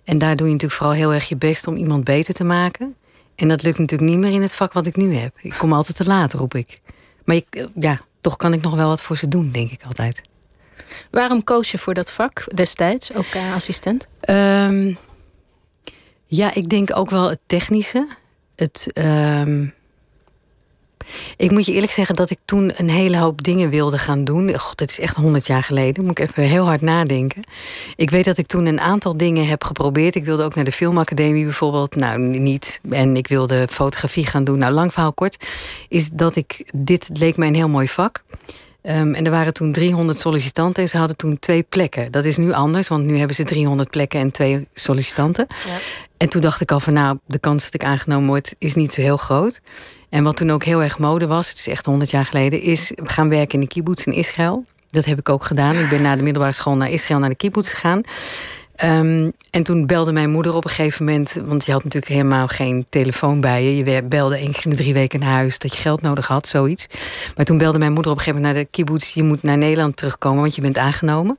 [0.05, 2.95] En daar doe je natuurlijk vooral heel erg je best om iemand beter te maken.
[3.35, 5.39] En dat lukt natuurlijk niet meer in het vak wat ik nu heb.
[5.41, 6.79] Ik kom altijd te laat, roep ik.
[7.25, 10.23] Maar ik, ja, toch kan ik nog wel wat voor ze doen, denk ik altijd.
[11.11, 14.07] Waarom koos je voor dat vak destijds, OK-assistent?
[14.21, 14.95] Ehm,
[16.27, 18.07] ja, ik denk ook wel het technische.
[18.57, 19.67] Het, ehm,
[21.37, 24.59] ik moet je eerlijk zeggen dat ik toen een hele hoop dingen wilde gaan doen.
[24.59, 26.05] God, dat is echt honderd jaar geleden.
[26.05, 27.43] Moet ik even heel hard nadenken.
[27.97, 30.15] Ik weet dat ik toen een aantal dingen heb geprobeerd.
[30.15, 31.97] Ik wilde ook naar de filmacademie bijvoorbeeld.
[31.97, 32.81] Nou, niet.
[32.91, 34.59] En ik wilde fotografie gaan doen.
[34.59, 35.47] Nou, lang verhaal kort.
[35.89, 36.71] Is dat ik.
[36.75, 38.23] Dit leek mij een heel mooi vak.
[38.87, 42.13] Um, en er waren toen 300 sollicitanten en ze hadden toen twee plekken.
[42.13, 45.47] Dat is nu anders, want nu hebben ze 300 plekken en twee sollicitanten.
[45.49, 45.77] Ja.
[46.17, 48.93] En toen dacht ik al van nou, de kans dat ik aangenomen word is niet
[48.93, 49.61] zo heel groot.
[50.09, 52.93] En wat toen ook heel erg mode was, het is echt 100 jaar geleden, is
[52.97, 54.65] gaan werken in de kibbutz in Israël.
[54.91, 55.77] Dat heb ik ook gedaan.
[55.77, 58.01] Ik ben na de middelbare school naar Israël naar de kibbutz gegaan.
[58.83, 62.47] Um, en toen belde mijn moeder op een gegeven moment, want je had natuurlijk helemaal
[62.47, 63.85] geen telefoon bij je.
[63.85, 66.47] Je belde één keer in de drie weken naar huis dat je geld nodig had,
[66.47, 66.87] zoiets.
[67.37, 69.59] Maar toen belde mijn moeder op een gegeven moment naar de kibbutz: je moet naar
[69.59, 71.39] Nederland terugkomen, want je bent aangenomen.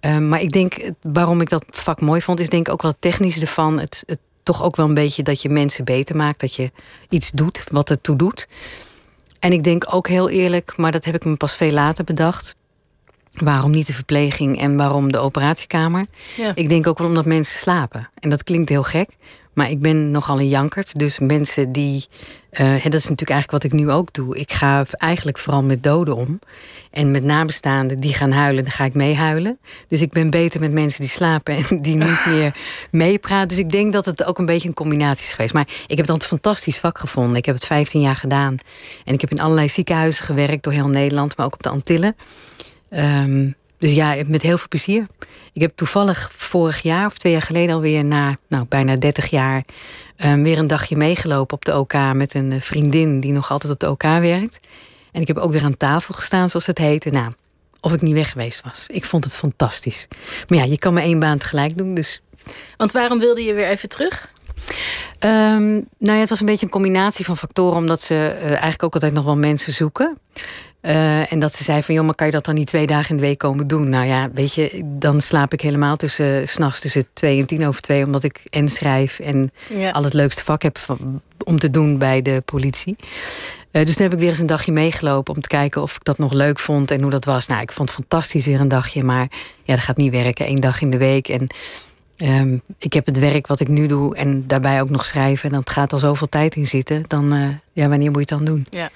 [0.00, 2.90] Um, maar ik denk, waarom ik dat vak mooi vond, is denk ik ook wel
[2.90, 3.80] het technische ervan.
[3.80, 6.70] Het, het toch ook wel een beetje dat je mensen beter maakt, dat je
[7.08, 8.48] iets doet wat ertoe doet.
[9.40, 12.56] En ik denk ook heel eerlijk, maar dat heb ik me pas veel later bedacht.
[13.36, 16.04] Waarom niet de verpleging en waarom de operatiekamer?
[16.36, 16.52] Ja.
[16.54, 18.08] Ik denk ook wel omdat mensen slapen.
[18.18, 19.08] En dat klinkt heel gek.
[19.56, 20.98] Maar ik ben nogal een jankert.
[20.98, 22.06] Dus mensen die.
[22.60, 24.38] Uh, dat is natuurlijk eigenlijk wat ik nu ook doe.
[24.38, 26.38] Ik ga eigenlijk vooral met doden om.
[26.90, 29.58] En met nabestaanden die gaan huilen, dan ga ik meehuilen.
[29.88, 32.56] Dus ik ben beter met mensen die slapen en die niet meer
[32.90, 33.48] meepraten.
[33.48, 35.54] Dus ik denk dat het ook een beetje een combinatie is geweest.
[35.54, 37.36] Maar ik heb dan een fantastisch vak gevonden.
[37.36, 38.56] Ik heb het 15 jaar gedaan.
[39.04, 42.16] En ik heb in allerlei ziekenhuizen gewerkt door heel Nederland, maar ook op de Antillen.
[42.96, 45.06] Um, dus ja, met heel veel plezier.
[45.52, 49.64] Ik heb toevallig vorig jaar of twee jaar geleden alweer na nou, bijna 30 jaar
[50.24, 53.72] um, weer een dagje meegelopen op de OK met een eh, vriendin die nog altijd
[53.72, 54.60] op de OK werkt.
[55.12, 57.10] En ik heb ook weer aan tafel gestaan, zoals het heette.
[57.10, 57.32] Nou,
[57.80, 58.84] of ik niet weg geweest was.
[58.88, 60.08] Ik vond het fantastisch.
[60.48, 62.22] Maar ja, je kan maar één baan tegelijk doen, dus.
[62.76, 64.30] Want waarom wilde je weer even terug?
[65.20, 68.82] Um, nou ja, het was een beetje een combinatie van factoren, omdat ze uh, eigenlijk
[68.82, 70.18] ook altijd nog wel mensen zoeken.
[70.86, 73.10] Uh, en dat ze zei van, joh, maar kan je dat dan niet twee dagen
[73.10, 73.88] in de week komen doen?
[73.88, 77.66] Nou ja, weet je, dan slaap ik helemaal tussen, uh, s'nachts tussen twee en tien
[77.66, 79.90] over twee, omdat ik en schrijf en Ja.
[79.90, 82.96] al het leukste vak heb van, om te doen bij de politie.
[83.72, 86.04] Uh, dus toen heb ik weer eens een dagje meegelopen om te kijken of ik
[86.04, 87.46] dat nog leuk vond en hoe dat was.
[87.46, 89.28] Nou, ik vond het fantastisch weer een dagje, maar
[89.62, 91.28] ja, dat gaat niet werken, één dag in de week.
[91.28, 91.46] En
[92.16, 95.50] um, ik heb het werk wat ik nu doe en daarbij ook nog schrijven.
[95.50, 97.04] En dat gaat al zoveel tijd in zitten.
[97.06, 98.66] Dan, uh, ja, wanneer moet je het dan doen?
[98.70, 98.90] Ja.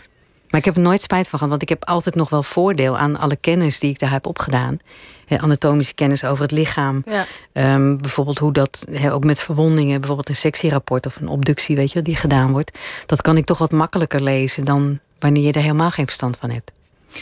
[0.50, 2.98] Maar ik heb er nooit spijt van gehad, want ik heb altijd nog wel voordeel
[2.98, 4.78] aan alle kennis die ik daar heb opgedaan.
[5.26, 7.04] He, anatomische kennis over het lichaam.
[7.06, 7.26] Ja.
[7.74, 11.92] Um, bijvoorbeeld hoe dat, he, ook met verwondingen, bijvoorbeeld een sectierapport of een obductie, weet
[11.92, 12.78] je, die gedaan wordt.
[13.06, 16.50] Dat kan ik toch wat makkelijker lezen dan wanneer je er helemaal geen verstand van
[16.50, 16.72] hebt.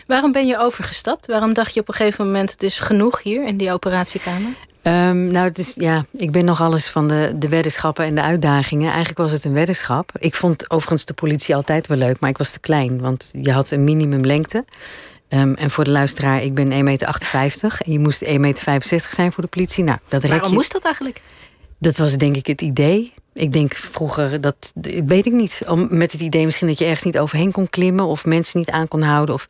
[0.07, 1.27] Waarom ben je overgestapt?
[1.27, 4.51] Waarom dacht je op een gegeven moment het is genoeg hier in die operatiekamer?
[4.83, 8.23] Um, nou, het is, ja, ik ben nog alles van de, de weddenschappen en de
[8.23, 8.87] uitdagingen.
[8.89, 10.11] Eigenlijk was het een weddenschap.
[10.19, 13.01] Ik vond overigens de politie altijd wel leuk, maar ik was te klein.
[13.01, 14.65] Want je had een minimumlengte.
[15.29, 17.79] Um, en voor de luisteraar, ik ben 1,58 meter.
[17.85, 19.85] En je moest 1,65 meter zijn voor de politie.
[19.85, 21.23] Nou, dat rek Waarom moest dat eigenlijk?
[21.79, 23.13] Dat was denk ik het idee.
[23.39, 24.73] Ik denk vroeger, dat
[25.05, 25.61] weet ik niet.
[25.89, 28.05] Met het idee misschien dat je ergens niet overheen kon klimmen...
[28.05, 29.35] of mensen niet aan kon houden.
[29.35, 29.49] Of,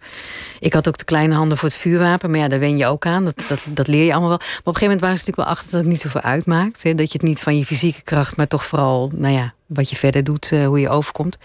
[0.60, 2.30] ik had ook de kleine handen voor het vuurwapen.
[2.30, 3.24] Maar ja, daar wen je ook aan.
[3.24, 4.38] Dat, dat, dat leer je allemaal wel.
[4.38, 5.70] Maar op een gegeven moment waren ze natuurlijk wel achter...
[5.70, 6.82] dat het niet zoveel uitmaakt.
[6.82, 6.94] Hè?
[6.94, 8.36] Dat je het niet van je fysieke kracht...
[8.36, 11.38] maar toch vooral, nou ja, wat je verder doet, uh, hoe je overkomt.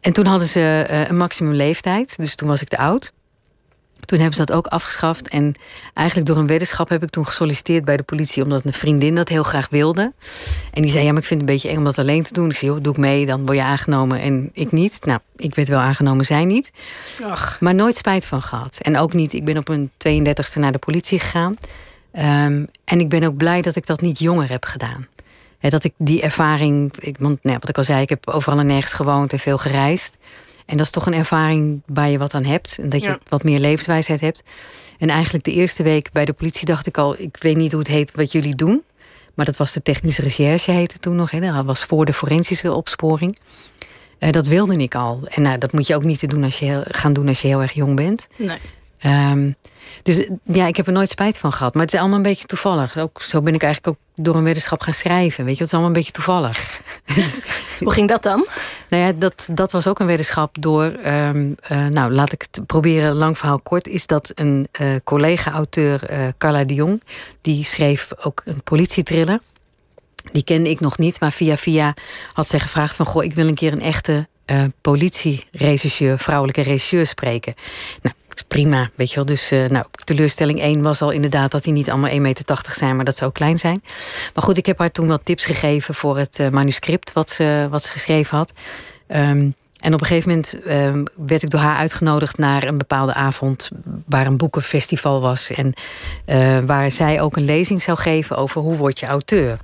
[0.00, 2.16] En toen hadden ze uh, een maximum leeftijd.
[2.16, 3.12] Dus toen was ik te oud.
[4.10, 5.28] Toen hebben ze dat ook afgeschaft.
[5.28, 5.54] En
[5.94, 8.42] eigenlijk door een weddenschap heb ik toen gesolliciteerd bij de politie...
[8.42, 10.12] omdat een vriendin dat heel graag wilde.
[10.72, 12.32] En die zei, ja, maar ik vind het een beetje eng om dat alleen te
[12.32, 12.50] doen.
[12.50, 15.04] Ik zei, joh, doe ik mee, dan word je aangenomen en ik niet.
[15.04, 16.70] Nou, ik werd wel aangenomen, zij niet.
[17.24, 17.56] Ach.
[17.60, 18.78] Maar nooit spijt van gehad.
[18.82, 21.56] En ook niet, ik ben op mijn 32e naar de politie gegaan.
[22.12, 25.06] Ehm, en ik ben ook blij dat ik dat niet jonger heb gedaan.
[25.58, 28.58] Hè, dat ik die ervaring, ik, want nou, wat ik al zei, ik heb overal
[28.58, 30.16] en nergens gewoond en veel gereisd.
[30.70, 32.78] En dat is toch een ervaring waar je wat aan hebt.
[32.80, 33.18] En dat je Ja.
[33.28, 34.42] wat meer levenswijsheid hebt.
[34.98, 37.14] En eigenlijk de eerste week bij de politie dacht ik al...
[37.18, 38.82] ik weet niet hoe het heet wat jullie doen.
[39.34, 41.30] Maar dat was de technische recherche heette toen nog.
[41.30, 41.40] Hè.
[41.40, 43.38] Dat was voor de forensische opsporing.
[44.18, 45.20] Eh, dat wilde ik al.
[45.24, 47.48] En nou, dat moet je ook niet doen als je heel, gaan doen als je
[47.48, 48.26] heel erg jong bent.
[48.36, 48.58] Nee.
[48.98, 49.52] Ehm,
[50.02, 51.74] dus ja, ik heb er nooit spijt van gehad.
[51.74, 52.98] Maar het is allemaal een beetje toevallig.
[52.98, 55.44] Ook, zo ben ik eigenlijk ook door een weddenschap gaan schrijven.
[55.44, 56.80] Weet je, het is allemaal een beetje toevallig.
[57.14, 57.42] Dus,
[57.78, 58.46] Hoe ging dat dan?
[58.88, 60.84] nou ja, dat, dat was ook een weddenschap door.
[60.84, 63.88] ehm, eh, nou, laat ik het proberen, lang verhaal kort.
[63.88, 67.02] Is dat een eh, collega-auteur, eh, Carla de Jong.
[67.40, 69.40] Die schreef ook een politietriller.
[70.32, 71.94] Die kende ik nog niet, maar via via
[72.32, 77.06] had zij gevraagd: van goh, ik wil een keer een echte eh politieregisseur, vrouwelijke regisseur
[77.06, 77.54] spreken.
[78.02, 78.14] Nou,
[78.48, 79.24] prima, weet je wel.
[79.24, 82.96] Dus eh, nou, teleurstelling 1 was al inderdaad dat die niet allemaal 1,80 meter zijn,
[82.96, 83.82] maar dat ze ook klein zijn.
[84.34, 87.66] Maar goed, ik heb haar toen wat tips gegeven voor het eh, manuscript wat ze,
[87.70, 88.52] wat ze geschreven had.
[89.06, 93.14] Ehm, en op een gegeven moment ehm, werd ik door haar uitgenodigd naar een bepaalde
[93.14, 93.70] avond
[94.06, 95.50] waar een boekenfestival was.
[95.50, 95.72] En
[96.24, 99.58] eh, waar zij ook een lezing zou geven over hoe word je auteur.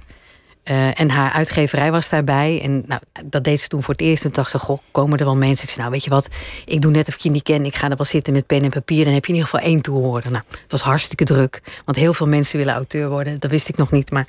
[0.67, 2.61] Eh, en haar uitgeverij was daarbij.
[2.63, 4.25] En nou, dat deed ze toen voor het eerst.
[4.25, 5.63] En toen dacht ze, goh, komen er wel mensen?
[5.63, 6.29] Ik zei, nou weet je wat,
[6.65, 7.65] ik doe net of ik je niet ken.
[7.65, 9.05] Ik ga er wel zitten met pen en papier.
[9.05, 10.31] Dan heb je in ieder geval één toehoorder.
[10.31, 11.63] Nou, het was hartstikke druk.
[11.85, 13.41] Want heel veel mensen willen auteur worden.
[13.41, 14.11] Dat wist ik nog niet.
[14.11, 14.27] Maar,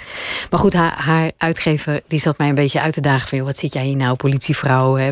[0.50, 3.28] maar goed, haar, haar uitgever die zat mij een beetje uit te dagen.
[3.28, 4.96] Van, wat zit jij hier nou, politievrouw?
[4.96, 5.12] Hè?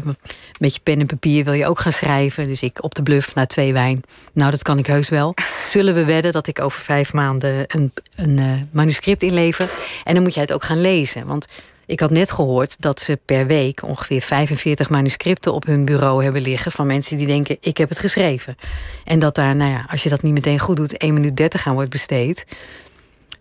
[0.60, 2.48] Met je pen en papier wil je ook gaan schrijven.
[2.48, 4.02] Dus ik op de bluff na twee wijn.
[4.34, 5.34] Nou, dat kan ik heus wel.
[5.66, 9.72] Zullen we wedden dat ik over vijf maanden een, een eh, manuscript inlever?
[10.04, 11.15] En dan moet jij het ook gaan lezen.
[11.24, 11.48] Want
[11.86, 16.42] ik had net gehoord dat ze per week ongeveer 45 manuscripten op hun bureau hebben
[16.42, 16.72] liggen.
[16.72, 18.56] van mensen die denken: ik heb het geschreven.
[19.04, 21.68] En dat daar, nou ja, als je dat niet meteen goed doet, 1 minuut 30
[21.68, 22.46] aan wordt besteed.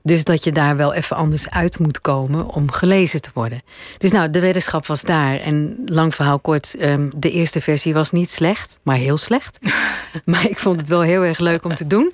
[0.07, 3.61] Dus dat je daar wel even anders uit moet komen om gelezen te worden.
[3.99, 5.41] Dus nou, de weddenschap was daar.
[5.41, 9.59] En lang verhaal kort, ehm, de eerste versie was niet slecht, maar heel slecht.
[10.25, 12.13] maar ik vond het wel heel erg leuk om te doen.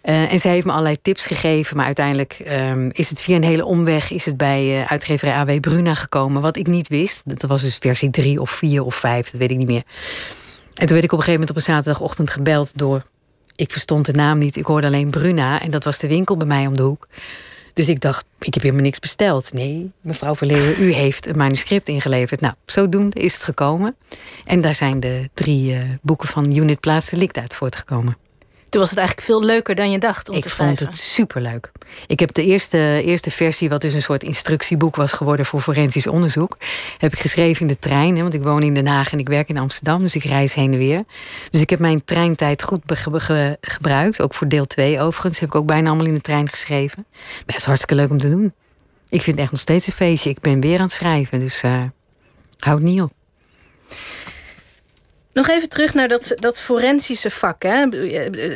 [0.00, 1.76] Eh, en zij heeft me allerlei tips gegeven.
[1.76, 4.10] Maar uiteindelijk ehm, is het via een hele omweg...
[4.10, 6.42] is het bij eh, uitgeverij AW Bruna gekomen.
[6.42, 7.22] Wat ik niet wist.
[7.24, 9.30] Dat was dus versie 3 of 4 of 5.
[9.30, 9.82] Dat weet ik niet meer.
[10.74, 13.02] En toen werd ik op een gegeven moment op een zaterdagochtend gebeld door...
[13.58, 14.56] Ik verstond de naam niet.
[14.56, 15.60] Ik hoorde alleen Bruna.
[15.62, 17.08] En dat was de winkel bij mij om de hoek.
[17.72, 19.52] Dus ik dacht, ik heb helemaal niks besteld.
[19.52, 22.40] Nee, mevrouw Verleeuwen, u heeft een manuscript ingeleverd.
[22.40, 23.96] Nou, zodoende is het gekomen.
[24.44, 28.16] En daar zijn de drie eh, boeken van Unit Plaats Delict uit voortgekomen.
[28.68, 30.86] Toen was het eigenlijk veel leuker dan je dacht om ik te vond schrijven.
[30.86, 31.70] het superleuk.
[32.06, 36.06] Ik heb de eerste, eerste versie, wat dus een soort instructieboek was geworden voor forensisch
[36.06, 36.56] onderzoek,
[36.98, 38.16] heb ik geschreven in de trein.
[38.16, 40.54] Hè, want ik woon in Den Haag en ik werk in Amsterdam, dus ik reis
[40.54, 41.04] heen en weer.
[41.50, 44.20] Dus ik heb mijn treintijd goed be- ge- ge- gebruikt.
[44.22, 45.40] Ook voor deel 2 overigens.
[45.40, 47.06] Heb ik ook bijna allemaal in de trein geschreven.
[47.12, 48.52] Maar het is hartstikke leuk om te doen.
[49.08, 50.30] Ik vind het echt nog steeds een feestje.
[50.30, 51.82] Ik ben weer aan het schrijven, dus eh
[52.58, 53.12] houd niet op.
[55.32, 57.62] Nog even terug naar dat, dat forensische vak.
[57.62, 57.86] Hè.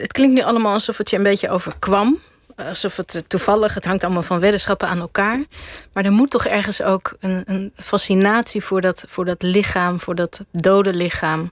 [0.01, 2.19] Het klinkt nu allemaal alsof het je een beetje overkwam.
[2.57, 5.45] Alsof het eh, toevallig, het hangt allemaal van weddenschappen aan elkaar.
[5.93, 10.15] Maar er moet toch ergens ook een, een fascinatie voor dat, voor dat lichaam, voor
[10.15, 11.51] dat dode lichaam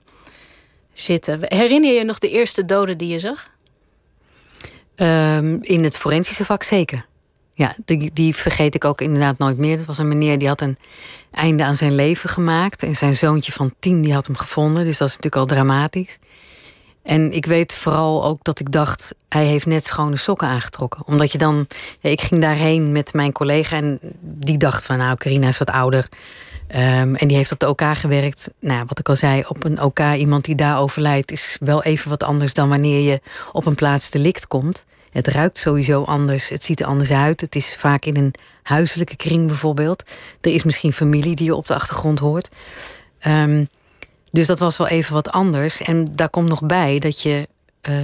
[0.93, 1.39] zitten.
[1.41, 3.49] Herinner je je nog de eerste doden die je zag?
[4.95, 7.05] Ehm, in het forensische vak zeker.
[7.53, 9.77] Ja, die, die vergeet ik ook inderdaad nooit meer.
[9.77, 10.77] Dat was een meneer die had een
[11.31, 12.83] einde aan zijn leven gemaakt.
[12.83, 14.85] En zijn zoontje van tien die had hem gevonden.
[14.85, 16.19] Dus dat is natuurlijk al dramatisch.
[17.03, 19.15] En ik weet vooral ook dat ik dacht...
[19.29, 21.01] hij heeft net schone sokken aangetrokken.
[21.05, 21.67] Omdat je dan...
[22.01, 24.97] Ik ging daarheen met mijn collega en die dacht van...
[24.97, 26.07] nou, Carina is wat ouder.
[26.67, 28.49] Ehm, en die heeft op de OK gewerkt.
[28.59, 31.31] Nou, wat ik al zei, op een OK iemand die daar overlijdt...
[31.31, 33.21] is wel even wat anders dan wanneer je
[33.51, 34.85] op een plaats delict komt.
[35.11, 37.41] Het ruikt sowieso anders, het ziet er anders uit.
[37.41, 38.33] Het is vaak in een
[38.63, 40.03] huiselijke kring bijvoorbeeld.
[40.41, 42.49] Er is misschien familie die je op de achtergrond hoort.
[43.19, 43.65] Ehm,
[44.31, 45.81] dus dat was wel even wat anders.
[45.81, 47.47] En daar komt nog bij dat je
[47.81, 47.95] eh,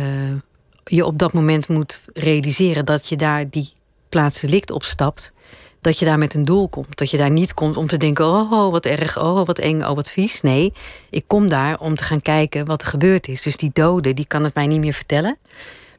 [0.84, 2.86] je op dat moment moet realiseren...
[2.86, 3.72] dat je daar die
[4.10, 5.34] plaats delict opstapt
[5.82, 6.98] dat je daar met een doel komt.
[6.98, 9.82] Dat je daar niet komt om te denken: oh, oh, wat erg, oh, wat eng,
[9.82, 10.42] oh, wat vies.
[10.42, 10.74] Nee,
[11.10, 13.42] ik kom daar om te gaan kijken wat er gebeurd is.
[13.42, 15.38] Dus die dode, die kan het mij niet meer vertellen.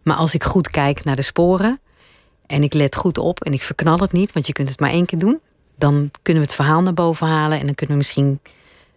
[0.08, 1.80] Maar als ik goed kijk naar de sporen
[2.46, 4.90] en ik let goed op en ik verknal het niet, want je kunt het maar
[4.90, 5.40] één keer doen,
[5.76, 8.40] dan kunnen we het verhaal naar boven halen en dan kunnen we misschien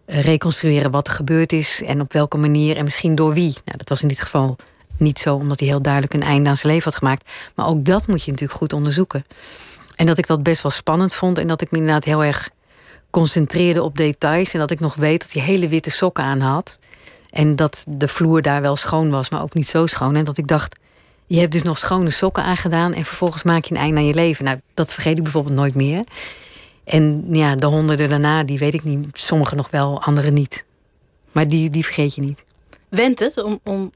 [0.05, 3.53] eh, reconstrueren wat er gebeurd is en op welke manier en misschien door wie.
[3.66, 4.55] Nou, dat was in dit geval
[4.97, 7.30] niet zo omdat hij heel duidelijk een einde aan zijn leven had gemaakt.
[7.55, 9.26] Maar ook dat moet je natuurlijk goed onderzoeken.
[9.95, 11.38] En dat ik dat best wel spannend vond.
[11.38, 12.49] En dat ik me inderdaad heel erg
[13.09, 14.53] concentreerde op details.
[14.53, 16.80] En dat ik nog weet dat hij hele witte sokken aan had.
[17.30, 20.16] En dat de vloer daar wel schoon was, maar ook niet zo schoon.
[20.16, 20.80] En dat ik dacht,
[21.32, 22.93] je hebt dus nog schone sokken aangedaan...
[22.93, 24.45] en vervolgens maak je een einde aan je leven.
[24.45, 26.03] Nou, dat vergeet ik bijvoorbeeld nooit meer.
[26.84, 29.07] En ja, de honderden daarna, die weet ik niet.
[29.11, 30.65] Sommige nog wel, andere niet.
[31.32, 32.43] Maar die, die vergeet je niet.
[32.89, 33.91] Wendt het om, om,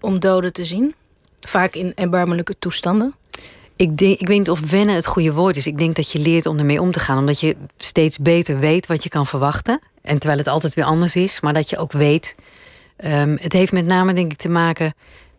[0.00, 0.94] om doden te zien?
[1.40, 3.14] Vaak in erbarmelijke toestanden?
[3.76, 5.66] Ik, denk, ik weet niet of wennen het goede woord is.
[5.66, 7.18] Ik denk dat je leert om ermee om te gaan.
[7.18, 9.80] Omdat je steeds beter weet wat je kan verwachten.
[10.02, 11.40] En terwijl het altijd weer anders is.
[11.40, 12.34] Maar dat je ook weet...
[13.04, 14.94] Um, het heeft met name denk ik te maken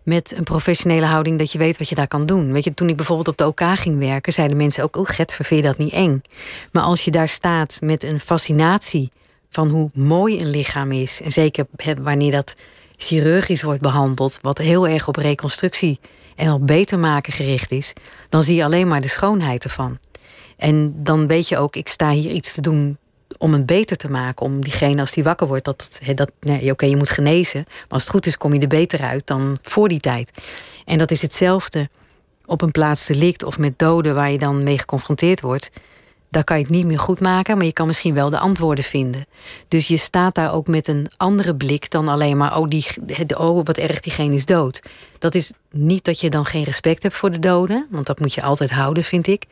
[0.08, 1.40] met een professionele houding...
[1.40, 2.52] dat je weet wat je daar kan doen.
[2.52, 4.34] Weet je, toen ik bijvoorbeeld op de OK ging werken...
[4.34, 6.22] zeiden mensen ook, oh Gert, je dat niet eng?
[6.72, 9.12] Maar als je daar staat met een fascinatie...
[9.50, 11.22] van hoe mooi een lichaam is...
[11.22, 11.68] en zeker
[12.02, 12.56] wanneer dat
[12.98, 14.40] chirurgisch wordt behandeld...
[14.42, 16.00] wat heel erg op reconstructie
[16.36, 17.94] en op beter maken gericht is,
[18.30, 19.98] dan zie je alleen maar de schoonheid ervan.
[20.58, 22.98] En dan weet je ook, ik sta hier iets te doen
[23.38, 24.46] om het beter te maken.
[24.46, 27.64] Om diegene, als die wakker wordt, dat, dat nee, oké, je moet genezen.
[27.68, 30.32] Maar als het goed is, kom je er beter uit dan voor die tijd.
[30.86, 31.90] En dat is hetzelfde
[32.46, 35.70] op een plaats delict of met doden waar je dan mee geconfronteerd wordt
[36.30, 38.84] dan kan je het niet meer goed maken, maar je kan misschien wel de antwoorden
[38.84, 39.26] vinden.
[39.68, 42.86] Dus je staat daar ook met een andere blik dan alleen maar, oh, die,
[43.38, 44.82] oh wat erg, diegene is dood.
[45.20, 48.34] Dat is niet dat je dan geen respect hebt voor de doden, want dat moet
[48.34, 49.44] je altijd houden, vind ik.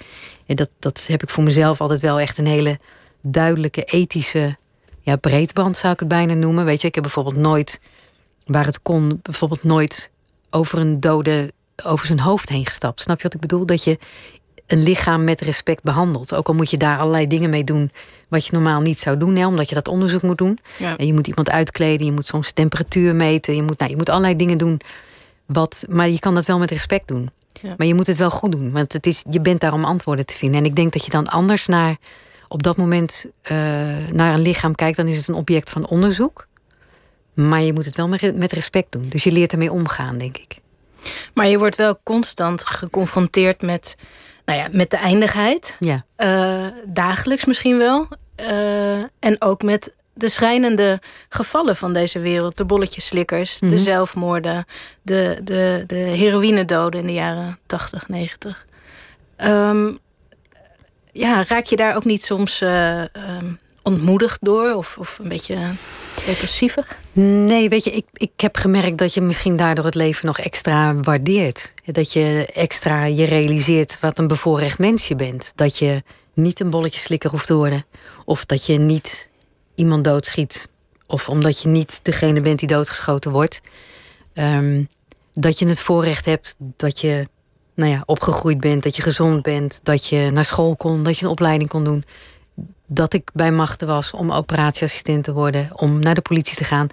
[0.45, 2.79] En dat, dat heb ik voor mezelf altijd wel echt een hele
[3.27, 4.57] duidelijke ethische
[5.01, 6.65] ja, breedband, zou ik het bijna noemen.
[6.65, 7.79] Weet je, ik heb bijvoorbeeld nooit,
[8.45, 10.11] waar het kon, bijvoorbeeld nooit
[10.49, 11.53] over een dode
[11.83, 13.01] over zijn hoofd heen gestapt.
[13.01, 13.65] Snap je wat ik bedoel?
[13.65, 13.97] Dat je
[14.67, 16.33] een lichaam met respect behandelt.
[16.33, 17.91] Ook al moet je daar allerlei dingen mee doen
[18.27, 20.59] wat je normaal niet zou doen, hè, omdat je dat onderzoek moet doen.
[20.97, 24.09] En je moet iemand uitkleden, je moet soms temperatuur meten, je moet, nou, je moet
[24.09, 24.81] allerlei dingen doen.
[25.45, 27.29] Wat, maar je kan dat wel met respect doen.
[27.61, 27.73] Ja.
[27.77, 30.25] Maar je moet het wel goed doen, want het is, je bent daar om antwoorden
[30.25, 30.59] te vinden.
[30.59, 31.97] En ik denk dat je dan anders naar
[32.47, 33.57] op dat moment uh,
[34.11, 36.47] naar een lichaam kijkt, dan is het een object van onderzoek.
[37.33, 39.09] Maar je moet het wel met respect doen.
[39.09, 40.55] Dus je leert ermee omgaan, denk ik.
[41.33, 43.95] Maar je wordt wel constant geconfronteerd met
[44.45, 45.77] nou ja, met de eindigheid.
[45.79, 46.05] Ja.
[46.17, 48.07] Uh, dagelijks misschien wel.
[48.39, 52.57] Uh, en ook met de schrijnende gevallen van deze wereld.
[52.57, 53.69] De bolletjeslikkers, mm -hmm.
[53.69, 53.91] de mhm.
[53.91, 54.65] zelfmoorden,
[55.01, 58.65] de, de, de heroïnedoden in de jaren 80, 90.
[59.37, 59.99] Um,
[61.15, 65.71] ja, raak je daar ook niet soms uh, um, ontmoedigd door of, of een beetje
[66.25, 66.87] depressiever?
[67.13, 70.95] Nee, weet je, ik, ik heb gemerkt dat je misschien daardoor het leven nog extra
[70.95, 71.73] waardeert.
[71.85, 75.51] Dat je extra je realiseert wat een bevoorrecht mens je bent.
[75.55, 76.03] Dat je
[76.33, 77.85] niet een bolletje slikker hoeft te worden.
[78.25, 79.29] Of dat je niet
[79.75, 80.67] iemand doodschiet.
[81.07, 83.61] Of omdat je niet degene bent die doodgeschoten wordt.
[84.33, 84.87] Um,
[85.33, 87.27] dat je het voorrecht hebt dat je
[87.75, 91.25] nou ja, opgegroeid bent, dat je gezond bent, dat je naar school kon, dat je
[91.25, 92.03] een opleiding kon doen
[92.87, 96.87] dat ik bij machten was om operatieassistent te worden, om naar de politie te gaan.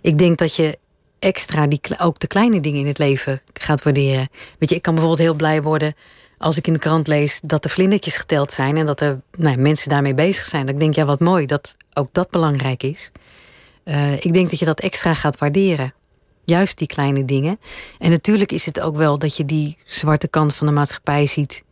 [0.00, 0.78] Ik denk dat je
[1.18, 4.28] extra die, ook de kleine dingen in het leven gaat waarderen.
[4.58, 5.94] Weet je, ik kan bijvoorbeeld heel blij worden
[6.38, 9.56] als ik in de krant lees dat er vlindertjes geteld zijn en dat er nou,
[9.56, 10.68] mensen daarmee bezig zijn.
[10.68, 13.10] Ik denk, ja, wat mooi dat ook dat belangrijk is.
[13.84, 15.94] Uh, ik denk dat je dat extra gaat waarderen.
[16.50, 17.60] Juist die kleine dingen.
[17.98, 21.62] En natuurlijk is het ook wel dat je die zwarte kant van de maatschappij ziet.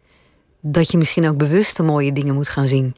[0.60, 2.96] Dat je misschien ook bewust de mooie dingen moet gaan zien.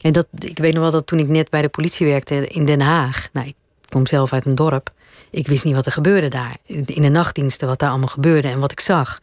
[0.00, 2.64] En dat, ik weet nog wel dat toen ik net bij de politie werkte in
[2.64, 3.28] Den Haag.
[3.32, 3.54] Nou, ik
[3.88, 4.92] kom zelf uit een dorp.
[5.30, 6.56] Ik wist niet wat er gebeurde daar.
[6.66, 9.20] In de nachtdiensten, wat daar allemaal gebeurde en wat ik zag.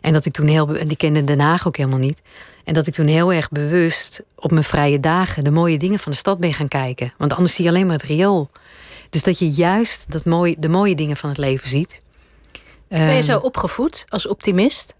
[0.00, 0.76] En dat ik toen heel.
[0.76, 2.22] En die kende Den Haag ook helemaal niet.
[2.64, 6.12] En dat ik toen heel erg bewust op mijn vrije dagen de mooie dingen van
[6.12, 7.12] de stad ben gaan kijken.
[7.18, 8.50] Want anders zie je alleen maar het riool.
[9.10, 12.00] Dus dat je juist dat mooie, de mooie dingen van het leven ziet.
[12.88, 14.94] Ben je ehm, zo opgevoed als optimist?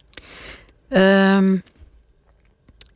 [0.89, 1.63] Um,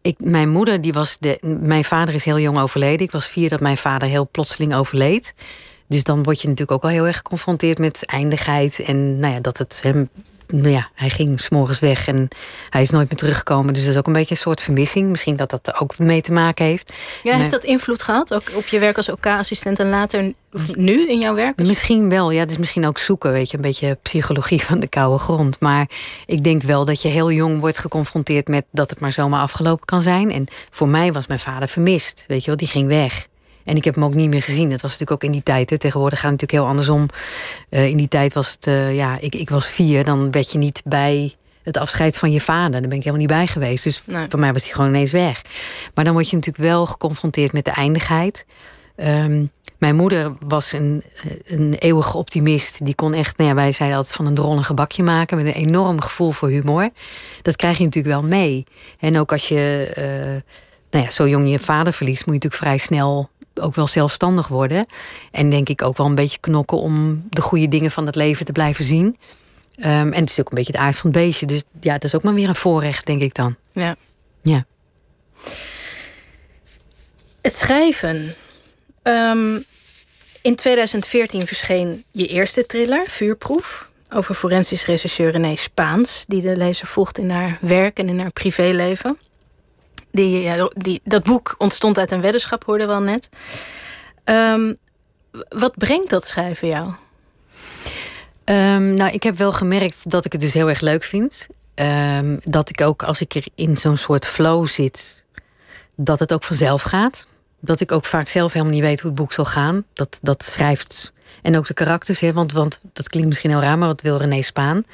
[0.03, 3.07] ik, mijn moeder, die was de, mijn vader is heel jong overleden.
[3.07, 5.35] Ik was vier dat mijn vader heel plotseling overleed.
[5.89, 8.79] Dus dan word je natuurlijk ook al heel erg geconfronteerd met eindigheid.
[8.79, 10.09] En nou ja, dat het hem.
[10.53, 12.29] Nou ja, hij ging s'morgens weg en
[12.71, 13.75] hij is nooit meer teruggekomen.
[13.75, 15.09] Dus dat is ook een beetje een soort vermissing.
[15.09, 16.93] Misschien dat dat ook mee te maken heeft.
[17.23, 18.35] Ja, heeft dat invloed gehad?
[18.35, 20.33] Ook op je werk als OK-assistent en later
[20.75, 21.57] nu in jouw werk?
[21.57, 22.31] Misschien wel.
[22.31, 25.61] Ja, het is misschien ook zoeken, weet je, een beetje psychologie van de koude grond.
[25.61, 25.89] Maar
[26.27, 29.85] ik denk wel dat je heel jong wordt geconfronteerd met dat het maar zomaar afgelopen
[29.85, 30.33] kan zijn.
[30.33, 33.29] En voor mij was mijn vader vermist, weet je wel, die ging weg.
[33.65, 34.71] En ik heb hem ook niet meer gezien.
[34.71, 35.71] Dat was natuurlijk ook in die tijd.
[35.71, 35.79] Hè.
[35.79, 37.09] Tegenwoordig gaat het natuurlijk heel andersom.
[37.71, 40.05] Uh, in die tijd was het, uh, ja, ik, ik was vier.
[40.05, 42.71] Dan werd je niet bij het afscheid van je vader.
[42.71, 43.85] Daar ben ik helemaal niet bij geweest.
[43.85, 44.27] Dus nee.
[44.29, 45.43] voor mij was hij gewoon ineens weg.
[45.95, 48.47] Maar dan word je natuurlijk wel geconfronteerd met de eindigheid.
[48.97, 49.45] Ehm,
[49.79, 51.03] mijn moeder was een,
[51.45, 52.85] een eeuwige optimist.
[52.85, 55.37] Die kon echt, nou ja, wij zeiden altijd van een drol een gebakje maken.
[55.37, 56.91] Met een enorm gevoel voor humor.
[57.43, 58.65] Dat krijg je natuurlijk wel mee.
[58.99, 60.43] En ook als je uh,
[60.91, 63.31] nou ja, zo jong je vader verliest, moet je natuurlijk vrij snel
[63.61, 64.87] ook wel zelfstandig worden.
[65.31, 68.45] En denk ik ook wel een beetje knokken om de goede dingen van het leven
[68.45, 69.17] te blijven zien.
[69.77, 71.47] Um, en het is ook een beetje het aard van het beestje.
[71.47, 73.57] Dus ja, dat is ook maar weer een voorrecht, denk ik dan.
[73.73, 73.97] Ja.
[74.43, 74.65] Ja.
[77.43, 78.35] Het schrijven.
[79.03, 79.59] Ehm,
[80.43, 83.89] in 2014 verscheen je eerste thriller, Vuurproef.
[84.15, 88.33] Over forensisch rechercheur René Spaans, die de lezer volgt in haar werk en in haar
[88.33, 89.19] privéleven.
[90.11, 93.29] Die, dat boek ontstond uit een weddenschap, hoorden we al net.
[94.25, 94.77] Um,
[95.49, 96.93] wat brengt dat schrijven jou?
[98.45, 101.47] Um, nou, ik heb wel gemerkt dat ik het dus heel erg leuk vind.
[101.75, 105.25] Um, dat ik ook als ik er in zo'n soort flow zit,
[105.97, 107.27] dat het ook vanzelf gaat.
[107.61, 109.85] Dat ik ook vaak zelf helemaal niet weet hoe het boek zal gaan.
[109.93, 111.13] Dat, dat schrijft.
[111.43, 114.17] En ook de karakters, hè, want, want dat klinkt misschien heel raar, maar wat wil
[114.17, 114.85] René Spaan?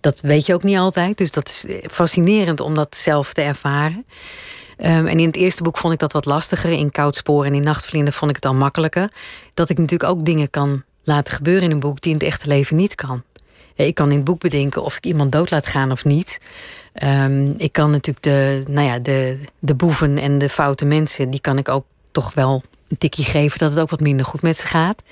[0.00, 1.18] Dat weet je ook niet altijd.
[1.18, 4.06] Dus dat is fascinerend om dat zelf te ervaren.
[4.78, 6.70] Um, en in het eerste boek vond ik dat wat lastiger.
[6.70, 9.10] In Koudsporen en in Nachtvlinder vond ik het al makkelijker.
[9.54, 12.48] Dat ik natuurlijk ook dingen kan laten gebeuren in een boek die in het echte
[12.48, 13.22] leven niet kan.
[13.76, 16.40] Ik kan in het boek bedenken of ik iemand dood laat gaan of niet.
[17.02, 21.40] Um, ik kan natuurlijk de, nou ja, de, de boeven en de foute mensen, die
[21.40, 24.56] kan ik ook toch wel een tikje geven dat het ook wat minder goed met
[24.56, 25.02] ze gaat.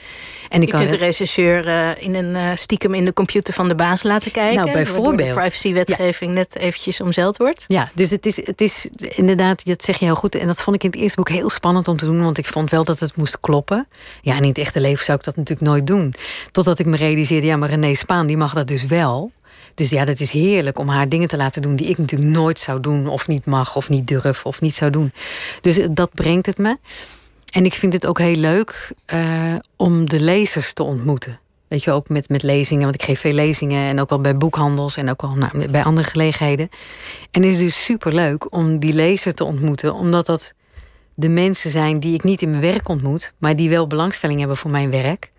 [0.49, 3.55] En ik je kan kunt de rechercheur uh, in een uh, stiekem in de computer
[3.55, 4.57] van de baas laten kijken.
[4.57, 5.29] Nou, bijvoorbeeld.
[5.29, 6.37] De privacywetgeving ja.
[6.37, 7.65] net eventjes omzeild wordt.
[7.67, 10.35] Ja, dus het is, het is inderdaad, dat zeg je heel goed.
[10.35, 12.47] En dat vond ik in het eerste boek heel spannend om te doen, want ik
[12.47, 13.89] vond wel dat het moest kloppen.
[14.21, 16.15] Ja, en in het echte leven zou ik dat natuurlijk nooit doen.
[16.51, 19.33] Totdat ik me realiseerde, ja, maar René Spaan, die mag dat dus wel.
[19.75, 22.59] Dus ja, dat is heerlijk om haar dingen te laten doen die ik natuurlijk nooit
[22.59, 25.13] zou doen, of niet mag, of niet durf, of niet zou doen.
[25.61, 26.77] Dus dat brengt het me.
[27.53, 31.41] En ik vind het ook heel leuk uh, om de lezers te ontmoeten.
[31.69, 34.37] Weet je, ook met, met lezingen, want ik geef veel lezingen en ook wel bij
[34.37, 36.69] boekhandels en ook wel nou, bij andere gelegenheden.
[37.31, 40.53] En het is dus super leuk om die lezer te ontmoeten, omdat dat
[41.15, 44.57] de mensen zijn die ik niet in mijn werk ontmoet, maar die wel belangstelling hebben
[44.57, 45.31] voor mijn werk.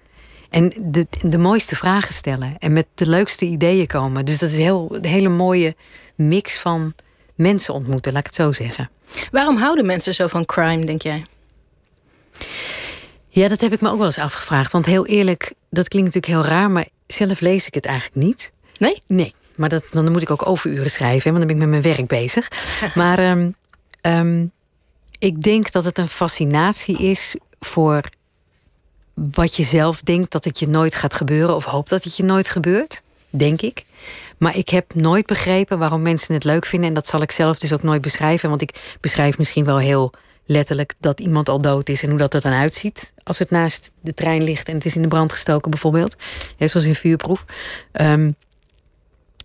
[0.50, 4.26] En de, de mooiste vragen stellen en met de leukste ideeën komen.
[4.26, 5.76] Dus dat is heel, een hele mooie
[6.16, 6.94] mix van
[7.36, 8.90] mensen ontmoeten, laat ik het zo zeggen.
[9.32, 11.24] Waarom houden mensen zo van crime, denk jij?
[13.28, 14.72] Ja, dat heb ik me ook wel eens afgevraagd.
[14.72, 18.52] Want heel eerlijk, dat klinkt natuurlijk heel raar, maar zelf lees ik het eigenlijk niet.
[18.78, 19.02] Nee?
[19.08, 19.34] Nee.
[19.56, 22.08] Maar dat, dan moet ik ook overuren schrijven, want dan ben ik met mijn werk
[22.08, 22.48] bezig.
[22.96, 23.56] maar um,
[24.02, 24.52] um,
[25.20, 28.02] ik denk dat het een fascinatie is voor
[29.14, 32.24] wat je zelf denkt dat het je nooit gaat gebeuren of hoopt dat het je
[32.24, 33.86] nooit gebeurt, denk ik.
[34.38, 37.60] Maar ik heb nooit begrepen waarom mensen het leuk vinden en dat zal ik zelf
[37.60, 40.14] dus ook nooit beschrijven, want ik beschrijf misschien wel heel
[40.46, 43.92] letterlijk dat iemand al dood is en hoe dat er dan uitziet als het naast
[44.02, 46.16] de trein ligt en het is in de brand gestoken, bijvoorbeeld.
[46.60, 47.46] Zoals in vuurproef.
[47.92, 48.36] Um,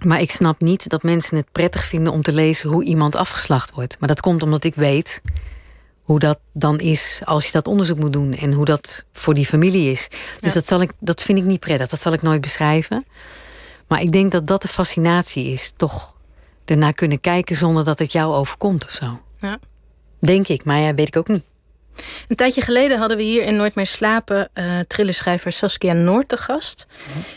[0.05, 3.73] maar ik snap niet dat mensen het prettig vinden om te lezen hoe iemand afgeslacht
[3.73, 3.97] wordt.
[3.99, 5.21] Maar dat komt omdat ik weet
[6.03, 9.47] hoe dat dan is als je dat onderzoek moet doen en hoe dat voor die
[9.47, 10.09] familie is.
[10.41, 13.05] Dus dat, zal ik, dat vind ik niet prettig, dat zal ik nooit beschrijven.
[13.89, 16.15] Maar ik denk dat dat de fascinatie is, toch
[16.65, 19.21] ernaar kunnen kijken zonder dat het jou overkomt of zo.
[19.39, 19.59] Ja.
[20.21, 21.45] Denk ik, maar ja, weet ik ook niet.
[22.29, 26.37] Een tijdje geleden hadden we hier in Nooit meer slapen uh, trillerschrijver Saskia Noord te
[26.37, 26.87] gast.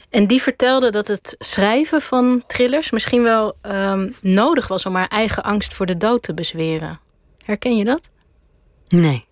[0.10, 5.08] En die vertelde dat het schrijven van thrillers misschien wel um, nodig was om haar
[5.08, 7.00] eigen angst voor de dood te bezweren.
[7.46, 8.10] Herken je dat?
[8.88, 9.24] Nee,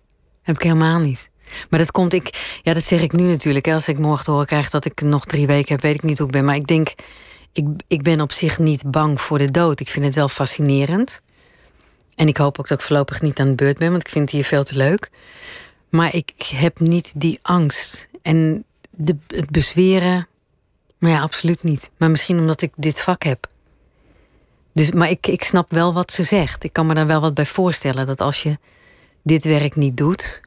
[0.42, 1.30] heb ik helemaal niet.
[1.70, 3.68] Maar dat komt ik, ja, dat zeg ik nu natuurlijk.
[3.68, 6.18] Als ik morgen te horen krijg dat ik nog drie weken heb, weet ik niet
[6.18, 6.44] hoe ik ben.
[6.44, 6.92] Maar ik denk,
[7.52, 9.80] ik, ik ben op zich niet bang voor de dood.
[9.80, 11.20] Ik vind het wel fascinerend.
[12.20, 14.24] En ik hoop ook dat ik voorlopig niet aan de beurt ben, want ik vind
[14.24, 15.10] het hier veel te leuk.
[15.88, 18.08] Maar ik heb niet die angst.
[18.22, 20.28] En de, het bezweren,
[20.98, 21.90] maar ja, absoluut niet.
[21.96, 23.46] Maar misschien omdat ik dit vak heb.
[24.72, 26.64] Dus, maar ik, ik snap wel wat ze zegt.
[26.64, 28.06] Ik kan me daar wel wat bij voorstellen.
[28.06, 28.58] Dat als je
[29.22, 30.40] dit werk niet doet.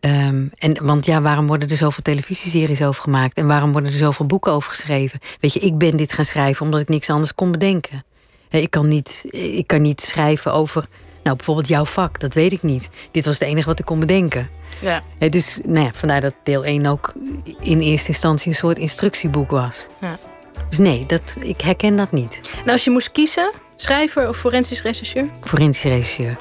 [0.00, 3.36] Um, en, want ja, waarom worden er zoveel televisieseries over gemaakt?
[3.36, 5.20] En waarom worden er zoveel boeken over geschreven?
[5.40, 8.04] Weet je, ik ben dit gaan schrijven omdat ik niks anders kon bedenken.
[8.50, 10.86] Ik kan niet, ik kan niet schrijven over,
[11.22, 12.88] nou bijvoorbeeld jouw vak, dat weet ik niet.
[13.10, 14.48] Dit was het enige wat ik kon bedenken.
[14.80, 15.02] Ja.
[15.28, 17.12] Dus nou ja, vandaar dat deel 1 ook
[17.60, 19.86] in eerste instantie een soort instructieboek was.
[20.00, 20.18] Ja.
[20.68, 22.40] Dus nee, dat, ik herken dat niet.
[22.56, 25.28] Nou, als je moest kiezen, schrijver of forensisch rechercheur?
[25.40, 26.36] Forensisch rechercheur.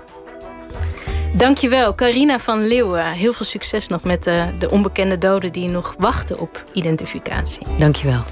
[1.33, 3.11] Dankjewel, Carina van Leeuwen.
[3.11, 7.67] Heel veel succes nog met de, de onbekende doden die nog wachten op identificatie.
[7.77, 8.23] Dankjewel.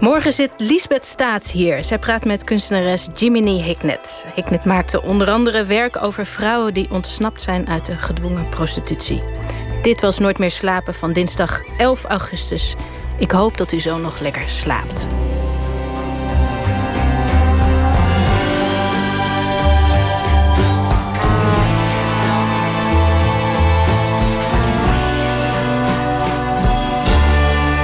[0.00, 1.84] Morgen zit Lisbeth Staats hier.
[1.84, 4.26] Zij praat met kunstenares Jiminy Hicknet.
[4.34, 9.22] Hicknet maakte onder andere werk over vrouwen die ontsnapt zijn uit de gedwongen prostitutie.
[9.82, 12.74] Dit was Nooit meer slapen van dinsdag 11 augustus.
[13.18, 15.08] Ik hoop dat u zo nog lekker slaapt.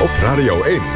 [0.02, 0.95] Op Radio 1,